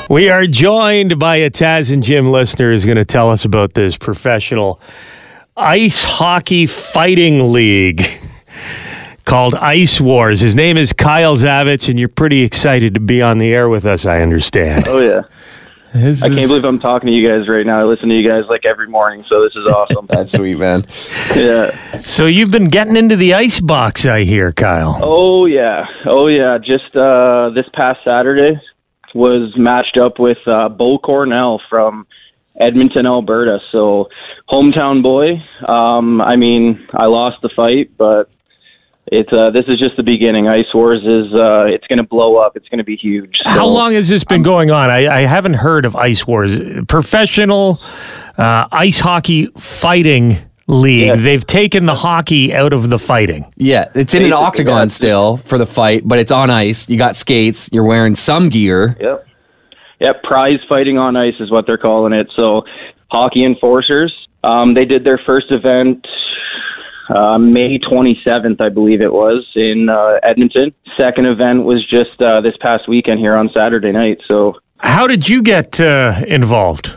We 0.09 0.29
are 0.29 0.45
joined 0.45 1.17
by 1.17 1.37
a 1.37 1.49
Taz 1.49 1.91
and 1.91 2.03
Jim 2.03 2.31
listener 2.31 2.71
who's 2.71 2.85
going 2.85 2.97
to 2.97 3.05
tell 3.05 3.29
us 3.31 3.45
about 3.45 3.73
this 3.73 3.95
professional 3.95 4.81
ice 5.55 6.03
hockey 6.03 6.65
fighting 6.65 7.53
league 7.53 8.01
called 9.25 9.55
Ice 9.55 9.99
Wars. 10.01 10.39
His 10.41 10.55
name 10.55 10.77
is 10.77 10.93
Kyle 10.93 11.37
Zavitz, 11.37 11.89
and 11.89 11.99
you're 11.99 12.09
pretty 12.09 12.41
excited 12.41 12.93
to 12.95 12.99
be 12.99 13.21
on 13.21 13.37
the 13.37 13.53
air 13.53 13.69
with 13.69 13.85
us, 13.85 14.05
I 14.05 14.21
understand. 14.21 14.85
Oh 14.87 14.99
yeah. 14.99 15.21
This 15.93 16.23
I 16.23 16.27
can't 16.27 16.39
is- 16.39 16.47
believe 16.47 16.63
I'm 16.65 16.79
talking 16.79 17.05
to 17.07 17.13
you 17.13 17.27
guys 17.29 17.47
right 17.47 17.65
now. 17.65 17.77
I 17.77 17.83
listen 17.83 18.09
to 18.09 18.15
you 18.15 18.27
guys 18.27 18.45
like 18.49 18.65
every 18.65 18.87
morning, 18.87 19.23
so 19.29 19.43
this 19.43 19.53
is 19.55 19.65
awesome. 19.71 20.05
That's 20.09 20.31
sweet, 20.31 20.55
man. 20.57 20.85
yeah. 21.35 22.01
So 22.01 22.25
you've 22.25 22.49
been 22.51 22.69
getting 22.69 22.95
into 22.95 23.15
the 23.15 23.35
ice 23.35 23.59
box, 23.59 24.05
I 24.07 24.23
hear, 24.23 24.51
Kyle. 24.51 24.97
Oh 25.01 25.45
yeah. 25.45 25.85
Oh 26.07 26.27
yeah. 26.27 26.57
Just 26.57 26.95
uh 26.95 27.51
this 27.53 27.67
past 27.73 27.99
Saturday 28.03 28.59
was 29.13 29.53
matched 29.55 29.97
up 29.97 30.17
with 30.17 30.39
uh 30.47 30.67
Bo 30.69 30.97
Cornell 30.97 31.61
from 31.69 32.07
Edmonton, 32.59 33.05
Alberta. 33.05 33.59
So 33.71 34.09
hometown 34.49 35.03
boy. 35.03 35.43
Um 35.71 36.21
I 36.21 36.37
mean, 36.37 36.87
I 36.91 37.05
lost 37.05 37.37
the 37.43 37.49
fight, 37.55 37.91
but 37.99 38.31
it's 39.07 39.31
uh 39.33 39.51
this 39.51 39.65
is 39.67 39.79
just 39.79 39.97
the 39.97 40.03
beginning. 40.03 40.47
Ice 40.47 40.73
Wars 40.73 41.01
is 41.01 41.33
uh 41.33 41.65
it's 41.65 41.85
going 41.87 41.97
to 41.97 42.03
blow 42.03 42.37
up. 42.37 42.55
It's 42.55 42.67
going 42.69 42.77
to 42.77 42.83
be 42.83 42.95
huge. 42.95 43.41
How 43.43 43.67
long 43.67 43.93
has 43.93 44.07
this 44.09 44.23
been 44.23 44.43
going 44.43 44.71
on? 44.71 44.89
I, 44.89 45.07
I 45.07 45.21
haven't 45.21 45.55
heard 45.55 45.85
of 45.85 45.95
Ice 45.95 46.25
Wars. 46.25 46.57
Professional 46.87 47.81
uh, 48.37 48.67
ice 48.71 48.99
hockey 48.99 49.47
fighting 49.57 50.39
league. 50.67 51.15
Yeah. 51.15 51.21
They've 51.21 51.45
taken 51.45 51.85
the 51.85 51.95
hockey 51.95 52.53
out 52.53 52.73
of 52.73 52.89
the 52.89 52.97
fighting. 52.97 53.51
Yeah, 53.57 53.89
it's 53.93 54.13
in 54.13 54.23
an 54.23 54.33
octagon 54.33 54.89
still 54.89 55.37
for 55.37 55.57
the 55.57 55.65
fight, 55.65 56.03
but 56.05 56.19
it's 56.19 56.31
on 56.31 56.49
ice. 56.49 56.89
You 56.89 56.97
got 56.97 57.15
skates. 57.15 57.69
You're 57.71 57.83
wearing 57.83 58.15
some 58.15 58.49
gear. 58.49 58.97
Yep. 58.99 59.27
Yep. 59.99 60.23
Prize 60.23 60.59
fighting 60.67 60.97
on 60.97 61.15
ice 61.15 61.35
is 61.39 61.51
what 61.51 61.65
they're 61.65 61.77
calling 61.77 62.13
it. 62.13 62.27
So, 62.35 62.63
hockey 63.11 63.45
enforcers. 63.45 64.13
Um, 64.43 64.73
they 64.73 64.85
did 64.85 65.03
their 65.03 65.19
first 65.25 65.51
event 65.51 66.05
uh, 67.09 67.37
May 67.37 67.79
27th, 67.79 68.61
I 68.61 68.69
believe 68.69 69.01
it 69.01 69.11
was, 69.11 69.45
in 69.55 69.89
uh, 69.89 70.19
Edmonton. 70.23 70.73
Second 70.97 71.25
event 71.25 71.63
was 71.63 71.85
just 71.85 72.21
uh, 72.21 72.41
this 72.41 72.55
past 72.61 72.87
weekend 72.87 73.19
here 73.19 73.35
on 73.35 73.49
Saturday 73.53 73.91
night. 73.91 74.21
So, 74.27 74.55
How 74.77 75.07
did 75.07 75.27
you 75.27 75.41
get 75.41 75.79
uh, 75.79 76.21
involved? 76.27 76.95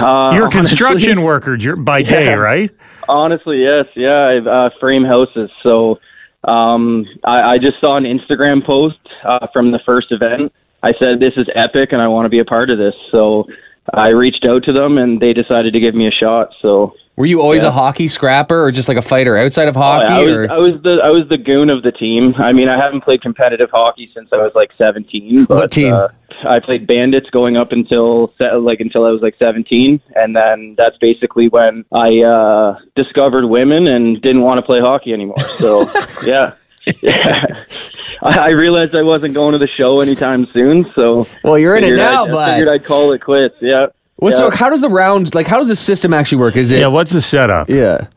uh, 0.00 0.32
You're 0.34 0.46
a 0.48 0.50
construction 0.50 1.22
worker 1.30 1.56
dur- 1.56 1.76
by 1.76 2.02
day, 2.02 2.26
Yeah. 2.26 2.34
right? 2.34 2.70
Honestly, 3.08 3.62
yes, 3.62 3.86
yeah, 3.96 4.10
I 4.10 4.66
uh, 4.66 4.70
frame 4.78 5.04
houses. 5.04 5.50
So 5.64 5.98
um, 6.44 7.04
I, 7.24 7.54
I 7.54 7.58
just 7.58 7.80
saw 7.80 7.96
an 7.96 8.04
Instagram 8.04 8.64
post 8.64 8.98
uh, 9.24 9.48
from 9.52 9.72
the 9.72 9.80
first 9.84 10.12
event. 10.12 10.52
I 10.84 10.92
said, 10.96 11.18
"This 11.18 11.32
is 11.36 11.48
epic, 11.56 11.88
and 11.92 12.00
I 12.00 12.06
want 12.06 12.26
to 12.26 12.28
be 12.30 12.38
a 12.38 12.44
part 12.44 12.70
of 12.70 12.78
this." 12.78 12.94
So 13.10 13.48
I 13.92 14.08
reached 14.10 14.44
out 14.44 14.62
to 14.64 14.72
them, 14.72 14.96
and 14.96 15.20
they 15.20 15.32
decided 15.32 15.72
to 15.72 15.80
give 15.80 15.94
me 15.94 16.06
a 16.06 16.12
shot. 16.12 16.50
So 16.62 16.94
Were 17.20 17.26
you 17.26 17.42
always 17.42 17.62
Yeah. 17.64 17.68
a 17.68 17.72
hockey 17.72 18.08
scrapper 18.08 18.64
or 18.64 18.70
just 18.70 18.88
like 18.88 18.96
a 18.96 19.02
fighter 19.02 19.36
outside 19.36 19.68
of 19.68 19.76
Oh, 19.76 19.80
hockey? 19.80 20.06
yeah, 20.10 20.16
I 20.16 20.22
was 20.22 20.32
or 20.34 20.50
I 20.52 20.56
was 20.56 20.80
the 20.82 20.98
I 21.04 21.10
was 21.10 21.28
the 21.28 21.36
goon 21.36 21.68
of 21.68 21.82
the 21.82 21.92
team. 21.92 22.34
I 22.38 22.52
mean, 22.52 22.66
I 22.70 22.78
haven't 22.82 23.02
played 23.02 23.20
competitive 23.20 23.68
hockey 23.70 24.10
since 24.14 24.30
I 24.32 24.36
was 24.38 24.52
like 24.54 24.70
17. 24.78 25.44
But, 25.44 25.54
What 25.54 25.70
team? 25.70 25.92
Uh, 25.92 26.08
I 26.48 26.60
played 26.60 26.86
Bandits 26.86 27.28
going 27.28 27.58
up 27.58 27.72
until 27.72 28.32
like 28.40 28.80
until 28.80 29.04
I 29.04 29.10
was 29.10 29.20
like 29.20 29.34
17, 29.38 30.00
and 30.16 30.34
then 30.34 30.74
that's 30.78 30.96
basically 30.96 31.48
when 31.50 31.84
I 31.92 32.20
uh, 32.22 32.78
discovered 32.96 33.44
women 33.44 33.86
and 33.86 34.18
didn't 34.22 34.40
want 34.40 34.56
to 34.56 34.62
play 34.62 34.80
hockey 34.80 35.12
anymore. 35.12 35.36
So 35.58 35.90
yeah. 36.24 36.54
Yeah, 37.02 37.44
I, 38.22 38.38
I 38.38 38.48
realized 38.48 38.94
I 38.96 39.02
wasn't 39.02 39.34
going 39.34 39.52
to 39.52 39.58
the 39.58 39.66
show 39.66 40.00
anytime 40.00 40.46
soon, 40.54 40.90
so 40.94 41.26
well, 41.44 41.58
you're 41.58 41.76
in 41.76 41.84
it 41.84 41.96
now, 41.96 42.24
I 42.24 42.30
but 42.30 42.50
figured 42.52 42.68
I'd 42.68 42.84
call 42.86 43.12
it 43.12 43.20
quits. 43.22 43.56
Yeah. 43.60 43.88
Well, 44.20 44.32
so 44.32 44.50
how 44.50 44.68
does 44.70 44.80
the 44.80 44.88
round 44.88 45.34
like? 45.34 45.46
How 45.46 45.58
does 45.58 45.68
the 45.68 45.76
system 45.76 46.12
actually 46.14 46.38
work? 46.38 46.56
Is 46.56 46.70
it? 46.70 46.80
Yeah, 46.80 46.88
what's 46.88 47.12
the 47.12 47.20
setup? 47.20 47.68
yeah. 47.68 48.08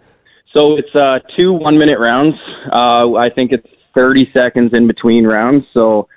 So 0.53 0.77
it's 0.77 0.93
uh, 0.95 1.19
two 1.35 1.53
one 1.53 1.77
minute 1.77 1.99
rounds. 1.99 2.35
Uh, 2.71 3.15
I 3.15 3.29
think 3.33 3.51
it's 3.51 3.67
30 3.93 4.31
seconds 4.33 4.73
in 4.73 4.87
between 4.87 5.25
rounds. 5.25 5.65
So, 5.73 6.07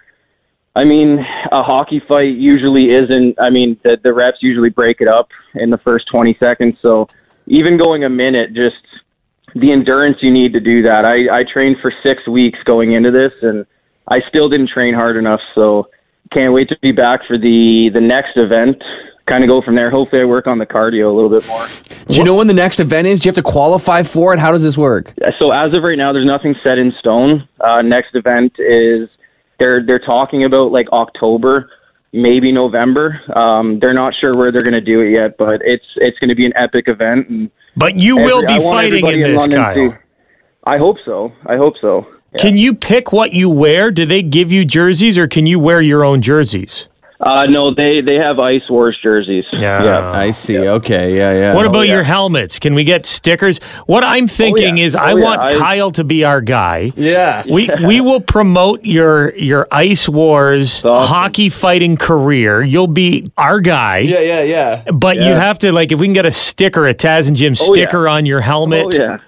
I 0.74 0.84
mean, 0.84 1.18
a 1.52 1.62
hockey 1.62 2.02
fight 2.06 2.36
usually 2.36 2.94
isn't, 2.94 3.40
I 3.40 3.50
mean, 3.50 3.78
the, 3.82 3.98
the 4.02 4.12
reps 4.12 4.38
usually 4.40 4.70
break 4.70 5.00
it 5.00 5.08
up 5.08 5.28
in 5.54 5.70
the 5.70 5.78
first 5.78 6.06
20 6.10 6.36
seconds. 6.38 6.76
So, 6.82 7.08
even 7.46 7.78
going 7.78 8.04
a 8.04 8.10
minute, 8.10 8.52
just 8.54 8.76
the 9.54 9.72
endurance 9.72 10.18
you 10.20 10.32
need 10.32 10.52
to 10.52 10.60
do 10.60 10.82
that. 10.82 11.04
I, 11.04 11.40
I 11.40 11.44
trained 11.44 11.76
for 11.80 11.92
six 12.02 12.26
weeks 12.26 12.58
going 12.64 12.92
into 12.92 13.10
this, 13.10 13.32
and 13.42 13.64
I 14.08 14.20
still 14.28 14.48
didn't 14.48 14.70
train 14.70 14.94
hard 14.94 15.16
enough. 15.16 15.40
So, 15.54 15.88
can't 16.32 16.52
wait 16.52 16.68
to 16.70 16.76
be 16.82 16.92
back 16.92 17.20
for 17.26 17.38
the, 17.38 17.88
the 17.94 18.00
next 18.00 18.36
event. 18.36 18.82
Kind 19.26 19.42
of 19.42 19.48
go 19.48 19.60
from 19.60 19.74
there. 19.74 19.90
Hopefully, 19.90 20.22
I 20.22 20.24
work 20.24 20.46
on 20.46 20.58
the 20.58 20.66
cardio 20.66 21.10
a 21.10 21.14
little 21.14 21.28
bit 21.30 21.46
more. 21.48 21.66
Do 22.08 22.14
you 22.14 22.22
know 22.24 22.34
when 22.36 22.46
the 22.46 22.54
next 22.54 22.78
event 22.78 23.08
is? 23.08 23.20
Do 23.20 23.26
you 23.26 23.30
have 23.30 23.44
to 23.44 23.50
qualify 23.50 24.02
for 24.02 24.32
it? 24.32 24.38
How 24.38 24.52
does 24.52 24.62
this 24.62 24.78
work? 24.78 25.12
So 25.40 25.50
as 25.50 25.74
of 25.74 25.82
right 25.82 25.98
now, 25.98 26.12
there's 26.12 26.26
nothing 26.26 26.54
set 26.62 26.78
in 26.78 26.92
stone. 27.00 27.48
Uh, 27.60 27.82
next 27.82 28.14
event 28.14 28.52
is 28.58 29.08
they're 29.58 29.84
they're 29.84 29.98
talking 29.98 30.44
about 30.44 30.70
like 30.70 30.86
October, 30.92 31.70
maybe 32.12 32.52
November. 32.52 33.20
Um, 33.34 33.80
they're 33.80 33.92
not 33.94 34.14
sure 34.14 34.32
where 34.36 34.52
they're 34.52 34.60
going 34.60 34.74
to 34.74 34.80
do 34.80 35.00
it 35.00 35.10
yet, 35.10 35.36
but 35.38 35.60
it's 35.64 35.84
it's 35.96 36.16
going 36.20 36.28
to 36.28 36.36
be 36.36 36.46
an 36.46 36.52
epic 36.54 36.84
event. 36.86 37.28
And 37.28 37.50
But 37.76 37.98
you 37.98 38.16
will 38.18 38.44
every- 38.44 38.54
I 38.54 38.58
be 38.58 38.64
fighting 38.64 39.06
in 39.08 39.20
this, 39.22 39.40
London 39.40 39.58
Kyle. 39.62 39.74
to- 39.74 39.98
I 40.64 40.78
hope 40.78 40.98
so. 41.04 41.32
I 41.46 41.56
hope 41.56 41.74
so. 41.80 42.06
Yeah. 42.32 42.42
Can 42.42 42.56
you 42.56 42.74
pick 42.74 43.12
what 43.12 43.32
you 43.32 43.50
wear? 43.50 43.90
Do 43.90 44.06
they 44.06 44.22
give 44.22 44.52
you 44.52 44.64
jerseys 44.64 45.18
or 45.18 45.26
can 45.26 45.46
you 45.46 45.58
wear 45.58 45.80
your 45.80 46.04
own 46.04 46.22
jerseys? 46.22 46.86
Uh, 47.18 47.46
no, 47.46 47.74
they 47.74 48.02
they 48.02 48.16
have 48.16 48.38
Ice 48.38 48.68
Wars 48.68 48.98
jerseys. 49.02 49.44
Yeah. 49.52 49.82
yeah. 49.82 50.10
I 50.12 50.30
see. 50.32 50.58
Okay. 50.58 51.16
Yeah. 51.16 51.32
Yeah. 51.32 51.54
What 51.54 51.64
about 51.64 51.86
yeah. 51.86 51.94
your 51.94 52.02
helmets? 52.02 52.58
Can 52.58 52.74
we 52.74 52.84
get 52.84 53.06
stickers? 53.06 53.58
What 53.86 54.04
I'm 54.04 54.28
thinking 54.28 54.76
yeah. 54.76 54.84
is 54.84 54.96
Oh, 54.96 55.00
I 55.00 55.08
yeah. 55.10 55.14
want 55.24 55.40
I- 55.40 55.58
Kyle 55.58 55.90
to 55.92 56.04
be 56.04 56.24
our 56.24 56.40
guy. 56.42 56.92
yeah. 56.94 57.42
We 57.50 57.70
we 57.86 58.00
will 58.02 58.20
promote 58.20 58.84
your 58.84 59.34
your 59.36 59.66
Ice 59.70 60.08
Wars 60.08 60.84
Awesome. 60.84 61.08
hockey 61.08 61.48
fighting 61.48 61.96
career. 61.96 62.62
You'll 62.62 62.86
be 62.86 63.24
our 63.38 63.60
guy. 63.60 63.98
Yeah. 64.00 64.20
Yeah. 64.20 64.42
Yeah. 64.42 64.90
But 64.92 65.16
you 65.16 65.32
have 65.32 65.58
to 65.60 65.72
like 65.72 65.92
if 65.92 65.98
we 65.98 66.06
can 66.06 66.14
get 66.14 66.26
a 66.26 66.32
sticker, 66.32 66.86
a 66.86 66.94
Taz 66.94 67.28
and 67.28 67.36
Jim 67.36 67.54
Oh, 67.58 67.64
yeah. 67.64 67.84
sticker 67.86 68.08
on 68.08 68.26
your 68.26 68.40
helmet. 68.42 68.86
Oh 68.90 68.92
yeah. 68.92 69.18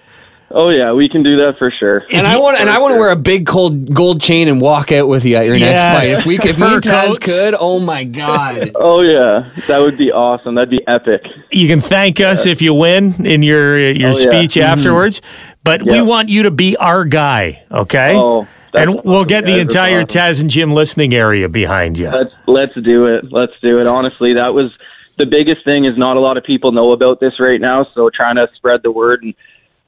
Oh 0.51 0.71
yeah, 0.71 0.93
we 0.95 1.11
can 1.11 1.23
do 1.23 1.37
that 1.39 1.57
for 1.59 1.71
sure. 1.71 2.05
And 2.11 2.27
I 2.27 2.39
want 2.39 2.59
and 2.59 2.71
I 2.71 2.79
want 2.79 2.95
to 2.95 2.99
wear 2.99 3.11
a 3.11 3.17
big 3.17 3.47
cold 3.47 3.93
gold 3.95 4.21
chain 4.23 4.49
and 4.49 4.61
walk 4.63 4.93
out 4.93 5.07
with 5.07 5.27
you 5.27 5.37
at 5.37 5.45
your 5.45 5.59
next 5.59 5.73
Yes. 5.73 5.97
fight. 5.97 6.21
If 6.21 6.27
we 6.27 6.39
could, 6.39 6.51
if 6.51 6.59
me 6.59 6.67
Fur 6.69 6.75
and 6.77 6.83
Taz 6.85 7.07
coats. 7.07 7.19
could, 7.19 7.55
oh 7.59 7.79
my 7.81 8.05
god. 8.05 8.73
Oh 8.77 9.03
yeah, 9.03 9.51
that 9.67 9.79
would 9.79 9.99
be 9.99 10.11
awesome. 10.11 10.55
That'd 10.55 10.71
be 10.71 10.87
epic. 10.89 11.23
You 11.51 11.69
can 11.69 11.81
thank 11.83 12.21
us 12.21 12.47
if 12.47 12.63
you 12.63 12.73
win 12.73 13.27
in 13.27 13.43
your 13.43 13.79
your 13.79 14.11
Oh, 14.11 14.19
yeah. 14.19 14.23
speech 14.23 14.53
mm-hmm. 14.55 14.71
afterwards. 14.71 15.21
But 15.65 15.83
we 15.83 15.97
Yeah. 15.97 16.03
want 16.03 16.31
you 16.31 16.45
to 16.45 16.51
be 16.51 16.77
our 16.79 17.05
guy, 17.05 17.63
okay? 17.71 18.15
Oh, 18.17 18.47
that's 18.73 18.85
and 18.87 19.03
we'll 19.05 19.17
awesome, 19.17 19.29
get 19.29 19.45
the. 19.45 19.53
That's 19.59 19.75
entire 19.75 19.99
awesome. 20.01 20.21
Taz 20.21 20.41
and 20.41 20.49
Jim 20.49 20.71
listening 20.71 21.13
area 21.15 21.49
behind 21.51 21.99
you. 21.99 22.09
Let's 22.09 22.33
let's 22.47 22.75
do 22.75 23.05
it. 23.07 23.31
Let's 23.31 23.53
do 23.61 23.81
it. 23.81 23.87
Honestly, 23.87 24.33
that 24.35 24.55
was 24.55 24.71
the 25.19 25.27
biggest 25.27 25.63
thing. 25.65 25.85
Is 25.85 25.99
not 25.99 26.17
a 26.17 26.21
lot 26.21 26.39
of 26.39 26.45
people 26.45 26.73
know 26.73 26.93
about 26.93 27.21
this 27.21 27.39
right 27.39 27.61
now. 27.61 27.87
So 27.95 28.09
trying 28.09 28.37
to 28.37 28.49
spread 28.57 28.83
the 28.83 28.91
word, 28.93 29.23
and 29.23 29.35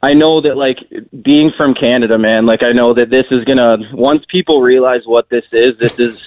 I 0.02 0.14
know 0.14 0.40
that 0.40 0.56
like 0.56 0.78
being 1.22 1.50
from 1.56 1.74
Canada, 1.74 2.18
man. 2.18 2.46
Like 2.46 2.62
I 2.62 2.72
know 2.72 2.94
that 2.94 3.10
this 3.10 3.26
is 3.30 3.44
gonna 3.44 3.76
once 3.92 4.24
people 4.30 4.62
realize 4.62 5.02
what 5.04 5.28
this 5.28 5.44
is, 5.52 5.76
this 5.78 5.98
is 5.98 6.18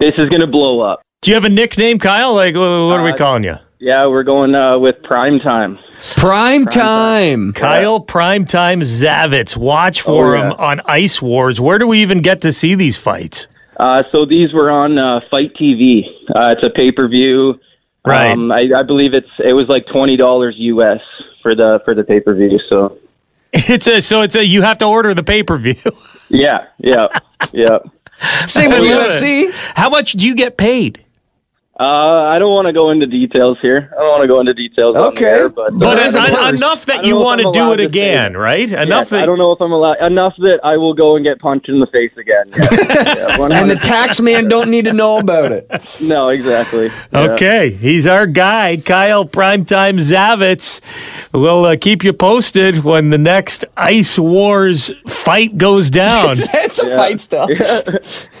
this 0.00 0.14
is 0.18 0.28
gonna 0.28 0.46
blow 0.48 0.80
up. 0.80 1.02
Do 1.22 1.30
you 1.30 1.34
have 1.36 1.44
a 1.44 1.48
nickname, 1.48 1.98
Kyle? 1.98 2.34
Like, 2.34 2.54
what 2.54 2.62
are 2.64 3.02
we 3.02 3.12
Uh, 3.12 3.16
calling 3.16 3.44
you? 3.44 3.56
Yeah, 3.78 4.06
we're 4.06 4.22
going 4.24 4.54
uh, 4.54 4.78
with 4.78 5.02
prime 5.02 5.38
time. 5.40 5.78
Prime 6.16 6.66
time. 6.66 7.52
Kyle 7.52 8.00
Prime 8.00 8.44
Time 8.44 8.80
Zavitz. 8.80 9.56
Watch 9.56 10.00
for 10.02 10.34
Oh, 10.36 10.38
yeah. 10.38 10.46
him 10.46 10.52
on 10.58 10.80
Ice 10.86 11.20
Wars. 11.22 11.60
Where 11.60 11.78
do 11.78 11.86
we 11.86 12.00
even 12.02 12.20
get 12.20 12.40
to 12.42 12.52
see 12.52 12.74
these 12.74 12.96
fights? 12.96 13.46
Uh, 13.78 14.02
so 14.12 14.24
these 14.26 14.52
were 14.52 14.70
on 14.70 14.98
uh, 14.98 15.20
FITE 15.30 15.54
TV. 15.56 16.02
Uh, 16.34 16.52
it's 16.56 16.62
a 16.62 16.70
pay 16.70 16.92
per 16.92 17.08
view. 17.08 17.58
Right. 18.06 18.32
Um, 18.32 18.52
I, 18.52 18.68
I 18.76 18.82
believe 18.82 19.14
it's 19.14 19.30
it 19.42 19.52
was 19.54 19.68
like 19.68 19.86
twenty 19.86 20.16
dollars 20.16 20.54
US 20.58 21.00
for 21.42 21.54
the 21.54 21.80
for 21.84 21.94
the 21.94 22.04
pay 22.04 22.20
per 22.20 22.34
view. 22.34 22.58
So 22.68 22.98
It's 23.68 23.86
a 23.86 24.00
so 24.00 24.22
it's 24.22 24.34
a 24.34 24.44
you 24.44 24.62
have 24.62 24.78
to 24.78 24.84
order 24.84 25.14
the 25.14 25.22
pay 25.22 25.42
per 25.44 25.56
view. 25.56 25.76
yeah, 26.28 26.66
yeah, 26.78 27.06
yeah. 27.52 27.78
Same 28.46 28.70
with 28.70 28.80
UFC. 28.80 29.52
How 29.74 29.88
much 29.90 30.12
do 30.12 30.26
you 30.26 30.34
get 30.34 30.56
paid? 30.56 31.03
Uh, 31.78 31.82
I 31.82 32.38
don't 32.38 32.52
want 32.52 32.66
to 32.68 32.72
go 32.72 32.90
into 32.90 33.04
details 33.06 33.58
here. 33.60 33.90
I 33.92 33.96
don't 34.00 34.08
want 34.10 34.22
to 34.22 34.28
go 34.28 34.38
into 34.38 34.54
details. 34.54 34.94
Okay. 34.96 35.24
there, 35.24 35.48
but, 35.48 35.76
But 35.76 35.86
uh, 35.86 35.90
en- 35.90 35.96
There's 35.96 36.14
a 36.14 36.20
en- 36.22 36.30
purse. 36.34 36.60
enough 36.62 36.86
that 36.86 37.04
you 37.04 37.16
want 37.18 37.40
to 37.40 37.50
do 37.50 37.72
it 37.72 37.78
to 37.78 37.82
say. 37.82 37.86
again, 37.86 38.36
right? 38.36 38.68
yes, 38.68 38.86
Enough 38.86 39.12
I 39.12 39.18
that 39.18 39.26
don't 39.26 39.38
know 39.38 39.50
if 39.50 39.60
I'm 39.60 39.72
allowed 39.72 40.00
enough 40.00 40.34
that 40.38 40.60
I 40.62 40.76
will 40.76 40.94
go 40.94 41.16
and 41.16 41.24
get 41.24 41.40
punched 41.40 41.68
in 41.68 41.80
the 41.80 41.88
face 41.88 42.12
again. 42.16 42.44
Yeah, 42.56 43.36
yeah, 43.38 43.58
And 43.60 43.68
the 43.68 43.74
tax 43.74 44.20
man 44.20 44.46
don't 44.46 44.70
need 44.70 44.84
to 44.84 44.92
know 44.92 45.18
about 45.18 45.50
it. 45.50 45.68
no, 46.00 46.28
exactly. 46.28 46.92
Yeah. 47.12 47.20
Okay, 47.32 47.72
he's 47.72 48.06
our 48.06 48.28
guy, 48.28 48.76
Kyle 48.76 49.24
Primetime 49.24 49.98
Zavitz. 49.98 50.80
We'll 51.32 51.64
uh, 51.64 51.76
keep 51.76 52.04
you 52.04 52.12
posted 52.12 52.84
when 52.84 53.10
the 53.10 53.18
next 53.18 53.64
Ice 53.76 54.16
Wars 54.16 54.92
fight 55.08 55.58
goes 55.58 55.90
down. 55.90 56.36
That's 56.52 56.78
a 56.78 56.96
fight 56.96 57.20
still. 57.20 57.48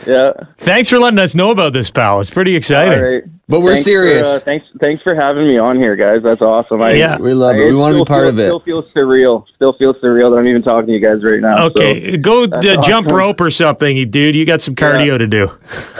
Yeah. 0.06 0.32
Thanks 0.58 0.88
for 0.88 1.00
letting 1.00 1.18
us 1.18 1.34
know 1.34 1.50
about 1.50 1.72
this, 1.72 1.90
pal. 1.90 2.20
It's 2.20 2.30
pretty 2.30 2.54
exciting. 2.54 3.23
All 3.24 3.30
right. 3.30 3.40
But 3.48 3.60
we're 3.60 3.70
Thanks 3.74 3.82
for, 3.82 3.84
serious. 3.84 4.26
uh, 4.26 4.40
thanks, 4.40 4.66
thanks 4.80 5.02
for 5.02 5.14
having 5.14 5.46
me 5.46 5.58
on 5.58 5.76
here, 5.76 5.96
guys. 5.96 6.22
That's 6.22 6.40
awesome. 6.40 6.80
I, 6.80 6.92
Yeah. 6.92 7.18
We 7.18 7.34
love 7.34 7.56
it. 7.56 7.64
We 7.66 7.74
want 7.74 7.94
to 7.94 8.00
be 8.00 8.04
part 8.06 8.22
feel- 8.22 8.28
of 8.30 8.38
it. 8.38 8.46
Still 8.48 8.60
feels 8.60 8.84
surreal. 8.96 9.44
Still 9.54 9.74
feels 9.74 9.96
surreal 10.02 10.30
that 10.32 10.38
I'm 10.38 10.46
even 10.46 10.62
talking 10.62 10.86
to 10.86 10.92
you 10.92 11.00
guys 11.00 11.22
right 11.22 11.40
now. 11.40 11.56
so- 11.68 11.72
Okay, 11.74 12.16
go 12.16 12.44
uh, 12.44 12.82
jump 12.82 13.10
rope 13.10 13.40
or 13.40 13.50
something, 13.50 14.10
dude. 14.10 14.34
You 14.34 14.44
got 14.46 14.62
some 14.62 14.74
cardio 14.74 15.18
to 15.18 15.26
do. 15.26 15.50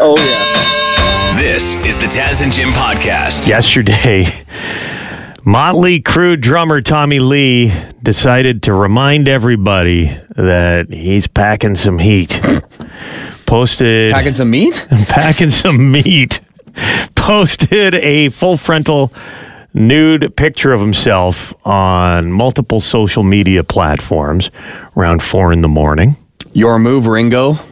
oh 0.00 0.14
yeah. 0.18 1.38
This 1.40 1.74
is 1.84 1.98
the 1.98 2.06
Taz 2.06 2.42
and 2.42 2.52
Jim 2.52 2.70
podcast. 2.70 3.46
Yesterday, 3.46 4.26
Motley 5.44 6.00
Crue 6.00 6.40
drummer 6.40 6.80
Tommy 6.80 7.18
Lee 7.18 7.72
decided 8.02 8.62
to 8.62 8.72
remind 8.72 9.28
everybody 9.28 10.06
that 10.36 10.86
he's 10.92 11.26
packing 11.26 11.74
some 11.74 11.98
heat. 11.98 12.40
Posted 13.46 14.12
Packing 14.14 14.32
some 14.32 14.50
meat? 14.50 14.86
packing 15.08 15.50
some 15.50 15.90
meat. 15.92 16.40
Posted 17.14 17.94
a 17.94 18.28
full 18.30 18.56
frontal 18.56 19.12
nude 19.72 20.34
picture 20.36 20.72
of 20.72 20.80
himself 20.80 21.52
on 21.66 22.30
multiple 22.32 22.80
social 22.80 23.22
media 23.22 23.64
platforms 23.64 24.50
around 24.96 25.22
four 25.22 25.52
in 25.52 25.62
the 25.62 25.68
morning. 25.68 26.16
Your 26.52 26.78
move, 26.78 27.06
Ringo. 27.06 27.54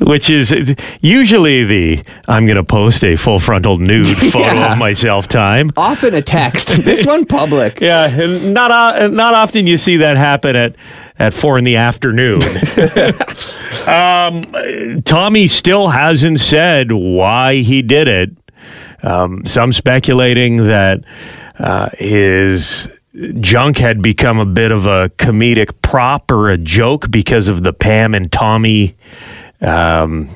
which 0.00 0.30
is 0.30 0.54
usually 1.00 1.64
the 1.64 2.04
I'm 2.28 2.46
going 2.46 2.56
to 2.56 2.62
post 2.62 3.02
a 3.02 3.16
full 3.16 3.40
frontal 3.40 3.76
nude 3.78 4.06
photo 4.32 4.38
Yeah. 4.54 4.72
of 4.72 4.78
myself 4.78 5.26
time. 5.26 5.70
Often 5.76 6.14
a 6.14 6.22
text. 6.22 6.84
this 6.84 7.04
one 7.04 7.26
public. 7.26 7.80
Yeah, 7.80 8.06
and 8.08 8.54
not 8.54 9.10
not 9.12 9.34
often 9.34 9.66
you 9.66 9.76
see 9.76 9.96
that 9.98 10.16
happen 10.16 10.54
at 10.54 10.76
at 11.18 11.34
four 11.34 11.58
in 11.58 11.64
the 11.64 11.76
afternoon. 11.76 12.40
um, 13.86 15.02
Tommy 15.02 15.48
still 15.48 15.88
hasn't 15.88 16.40
said 16.40 16.92
why 16.92 17.56
he 17.56 17.82
did 17.82 18.08
it. 18.08 18.30
Um, 19.02 19.46
some 19.46 19.72
speculating 19.72 20.64
that 20.64 21.04
uh, 21.58 21.90
his 21.98 22.88
junk 23.40 23.78
had 23.78 24.02
become 24.02 24.38
a 24.38 24.46
bit 24.46 24.70
of 24.70 24.86
a 24.86 25.10
comedic 25.10 25.70
prop 25.82 26.30
or 26.30 26.50
a 26.50 26.58
joke 26.58 27.10
because 27.10 27.48
of 27.48 27.62
the 27.62 27.72
Pam 27.72 28.14
and 28.14 28.30
Tommy 28.30 28.96
um, 29.60 30.34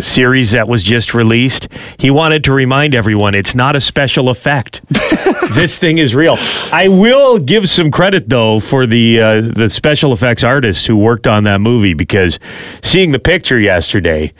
series 0.00 0.52
that 0.52 0.68
was 0.68 0.82
just 0.82 1.14
released. 1.14 1.68
He 1.98 2.10
wanted 2.10 2.44
to 2.44 2.52
remind 2.52 2.94
everyone 2.94 3.34
it's 3.34 3.54
not 3.54 3.76
a 3.76 3.80
special 3.80 4.28
effect. 4.28 4.80
this 5.54 5.78
thing 5.78 5.98
is 5.98 6.14
real. 6.14 6.36
I 6.72 6.88
will 6.88 7.38
give 7.38 7.68
some 7.68 7.90
credit 7.90 8.28
though 8.28 8.60
for 8.60 8.86
the 8.86 9.20
uh, 9.20 9.40
the 9.40 9.70
special 9.70 10.12
effects 10.12 10.44
artists 10.44 10.84
who 10.84 10.96
worked 10.96 11.26
on 11.26 11.44
that 11.44 11.60
movie 11.60 11.94
because 11.94 12.38
seeing 12.82 13.12
the 13.12 13.18
picture 13.18 13.58
yesterday, 13.58 14.32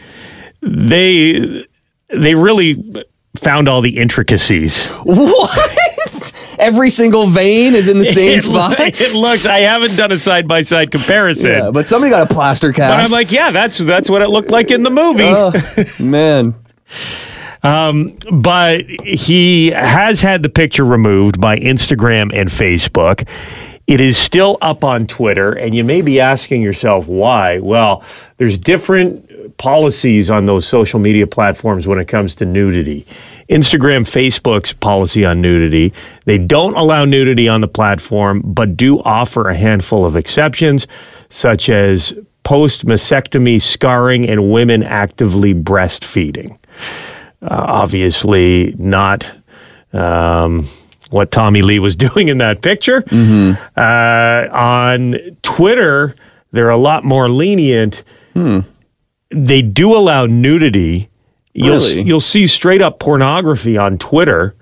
they 0.61 1.65
they 2.09 2.35
really 2.35 3.05
found 3.37 3.69
all 3.69 3.81
the 3.81 3.99
intricacies. 3.99 4.87
What? 5.05 6.11
Every 6.63 6.91
single 6.91 7.27
vein 7.27 7.75
is 7.75 7.89
in 7.89 7.99
the 7.99 8.05
same 8.21 8.39
it, 8.39 8.43
spot. 8.45 8.77
It 8.81 9.15
looks. 9.15 9.47
I 9.47 9.61
haven't 9.61 9.97
done 9.97 10.13
a 10.13 10.19
side 10.19 10.47
by 10.47 10.63
side 10.63 10.91
comparison. 10.91 11.51
Yeah, 11.51 11.71
but 11.71 11.87
somebody 11.89 12.11
got 12.11 12.31
a 12.31 12.33
plaster 12.33 12.73
cast. 12.73 12.93
but 12.93 13.01
I'm 13.01 13.11
like, 13.11 13.33
yeah, 13.33 13.51
that's 13.51 13.79
that's 13.79 14.09
what 14.09 14.23
it 14.23 14.29
looked 14.29 14.51
like 14.51 14.71
in 14.71 14.83
the 14.83 14.91
movie. 14.91 15.25
oh, 15.27 15.53
man. 15.99 16.55
Um, 17.65 18.19
but 18.33 18.85
he 19.05 19.71
has 19.71 20.21
had 20.21 20.43
the 20.43 20.49
picture 20.49 20.85
removed 20.85 21.41
by 21.41 21.59
Instagram 21.61 22.33
and 22.35 22.49
Facebook. 22.49 23.25
It 23.87 24.01
is 24.01 24.17
still 24.17 24.59
up 24.63 24.83
on 24.83 25.07
Twitter, 25.07 25.53
and 25.53 25.73
you 25.75 25.85
may 25.85 26.03
be 26.03 26.19
asking 26.19 26.63
yourself 26.63 27.07
why. 27.07 27.61
Well, 27.61 28.03
there's 28.39 28.59
different 28.59 29.31
policies 29.57 30.31
on 30.31 30.47
those 30.47 30.67
social 30.67 30.99
media 30.99 31.27
platforms 31.27 31.87
when 31.87 31.99
it 31.99 32.09
comes 32.09 32.35
to 32.37 32.45
nudity. 32.45 33.07
Instagram, 33.49 34.03
Facebook's 34.03 34.73
policy 34.73 35.25
on 35.25 35.41
nudity, 35.41 35.93
they 36.25 36.39
don't 36.39 36.75
allow 36.77 37.05
nudity 37.05 37.49
on 37.49 37.61
the 37.61 37.69
platform, 37.69 38.41
but 38.45 38.77
do 38.77 39.01
offer 39.01 39.49
a 39.49 39.55
handful 39.57 40.07
of 40.07 40.17
exceptions, 40.17 40.87
such 41.29 41.69
as 41.69 42.13
post 42.45 42.87
mastectomy 42.87 43.61
scarring 43.61 44.29
and 44.29 44.51
women 44.51 44.83
actively 44.83 45.55
breastfeeding 45.55 46.57
uh, 47.43 47.65
obviously 47.69 48.75
not 48.79 49.27
um, 49.93 50.69
what 51.11 51.31
Tommy 51.31 51.63
Lee 51.63 51.79
was 51.79 51.97
doing 52.09 52.29
in 52.29 52.39
that 52.39 52.63
picture. 52.63 53.05
Uh, 53.77 54.49
on 54.53 55.17
Twitter, 55.43 56.15
they're 56.53 56.71
a 56.71 56.77
lot 56.77 57.05
more 57.05 57.29
lenient. 57.29 58.05
They 59.33 59.63
do 59.63 59.97
allow 59.97 60.27
nudity. 60.27 61.09
You'll 61.55 61.77
Really? 61.77 62.03
you'll 62.03 62.21
see 62.21 62.47
straight 62.47 62.83
up 62.83 62.99
pornography 62.99 63.77
on 63.77 63.99
Twitter, 63.99 64.55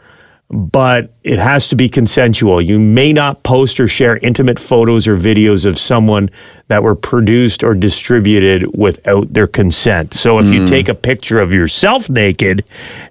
but 0.51 1.13
it 1.23 1.39
has 1.39 1.69
to 1.69 1.77
be 1.77 1.89
consensual. 1.89 2.61
You 2.61 2.79
may 2.81 3.13
not 3.13 3.43
post 3.45 3.79
or 3.79 3.87
share 3.87 4.17
intimate 4.19 4.59
photos 4.59 5.07
or 5.07 5.17
videos 5.17 5.65
of 5.65 5.79
someone 5.79 6.31
that 6.69 6.83
were 6.83 6.97
produced 6.97 7.63
or 7.63 7.75
distributed 7.75 8.77
without 8.77 9.33
their 9.33 9.47
consent. 9.47 10.15
So 10.15 10.39
if 10.41 10.47
you 10.47 10.67
take 10.67 10.89
a 10.89 10.95
picture 10.95 11.41
of 11.41 11.53
yourself 11.53 12.11
naked 12.11 12.65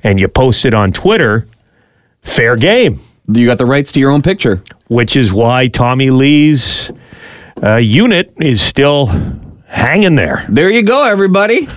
and 0.03 0.19
you 0.19 0.27
post 0.27 0.65
it 0.65 0.73
on 0.73 0.91
Twitter, 0.91 1.47
fair 2.23 2.55
game, 2.57 2.99
You 3.31 3.45
got 3.47 3.57
the 3.59 3.65
rights 3.65 3.91
to 3.93 3.99
your 4.01 4.11
own 4.11 4.21
picture. 4.21 4.61
which 4.87 5.15
is 5.15 5.31
why 5.31 5.67
Tommy 5.67 6.09
Lee's 6.09 6.91
uh, 7.63 7.75
unit 7.75 8.33
is 8.41 8.61
still 8.61 9.07
hanging 9.69 10.15
there. 10.15 10.45
There 10.49 10.69
you 10.69 10.83
go, 10.83 11.05
everybody. 11.05 11.67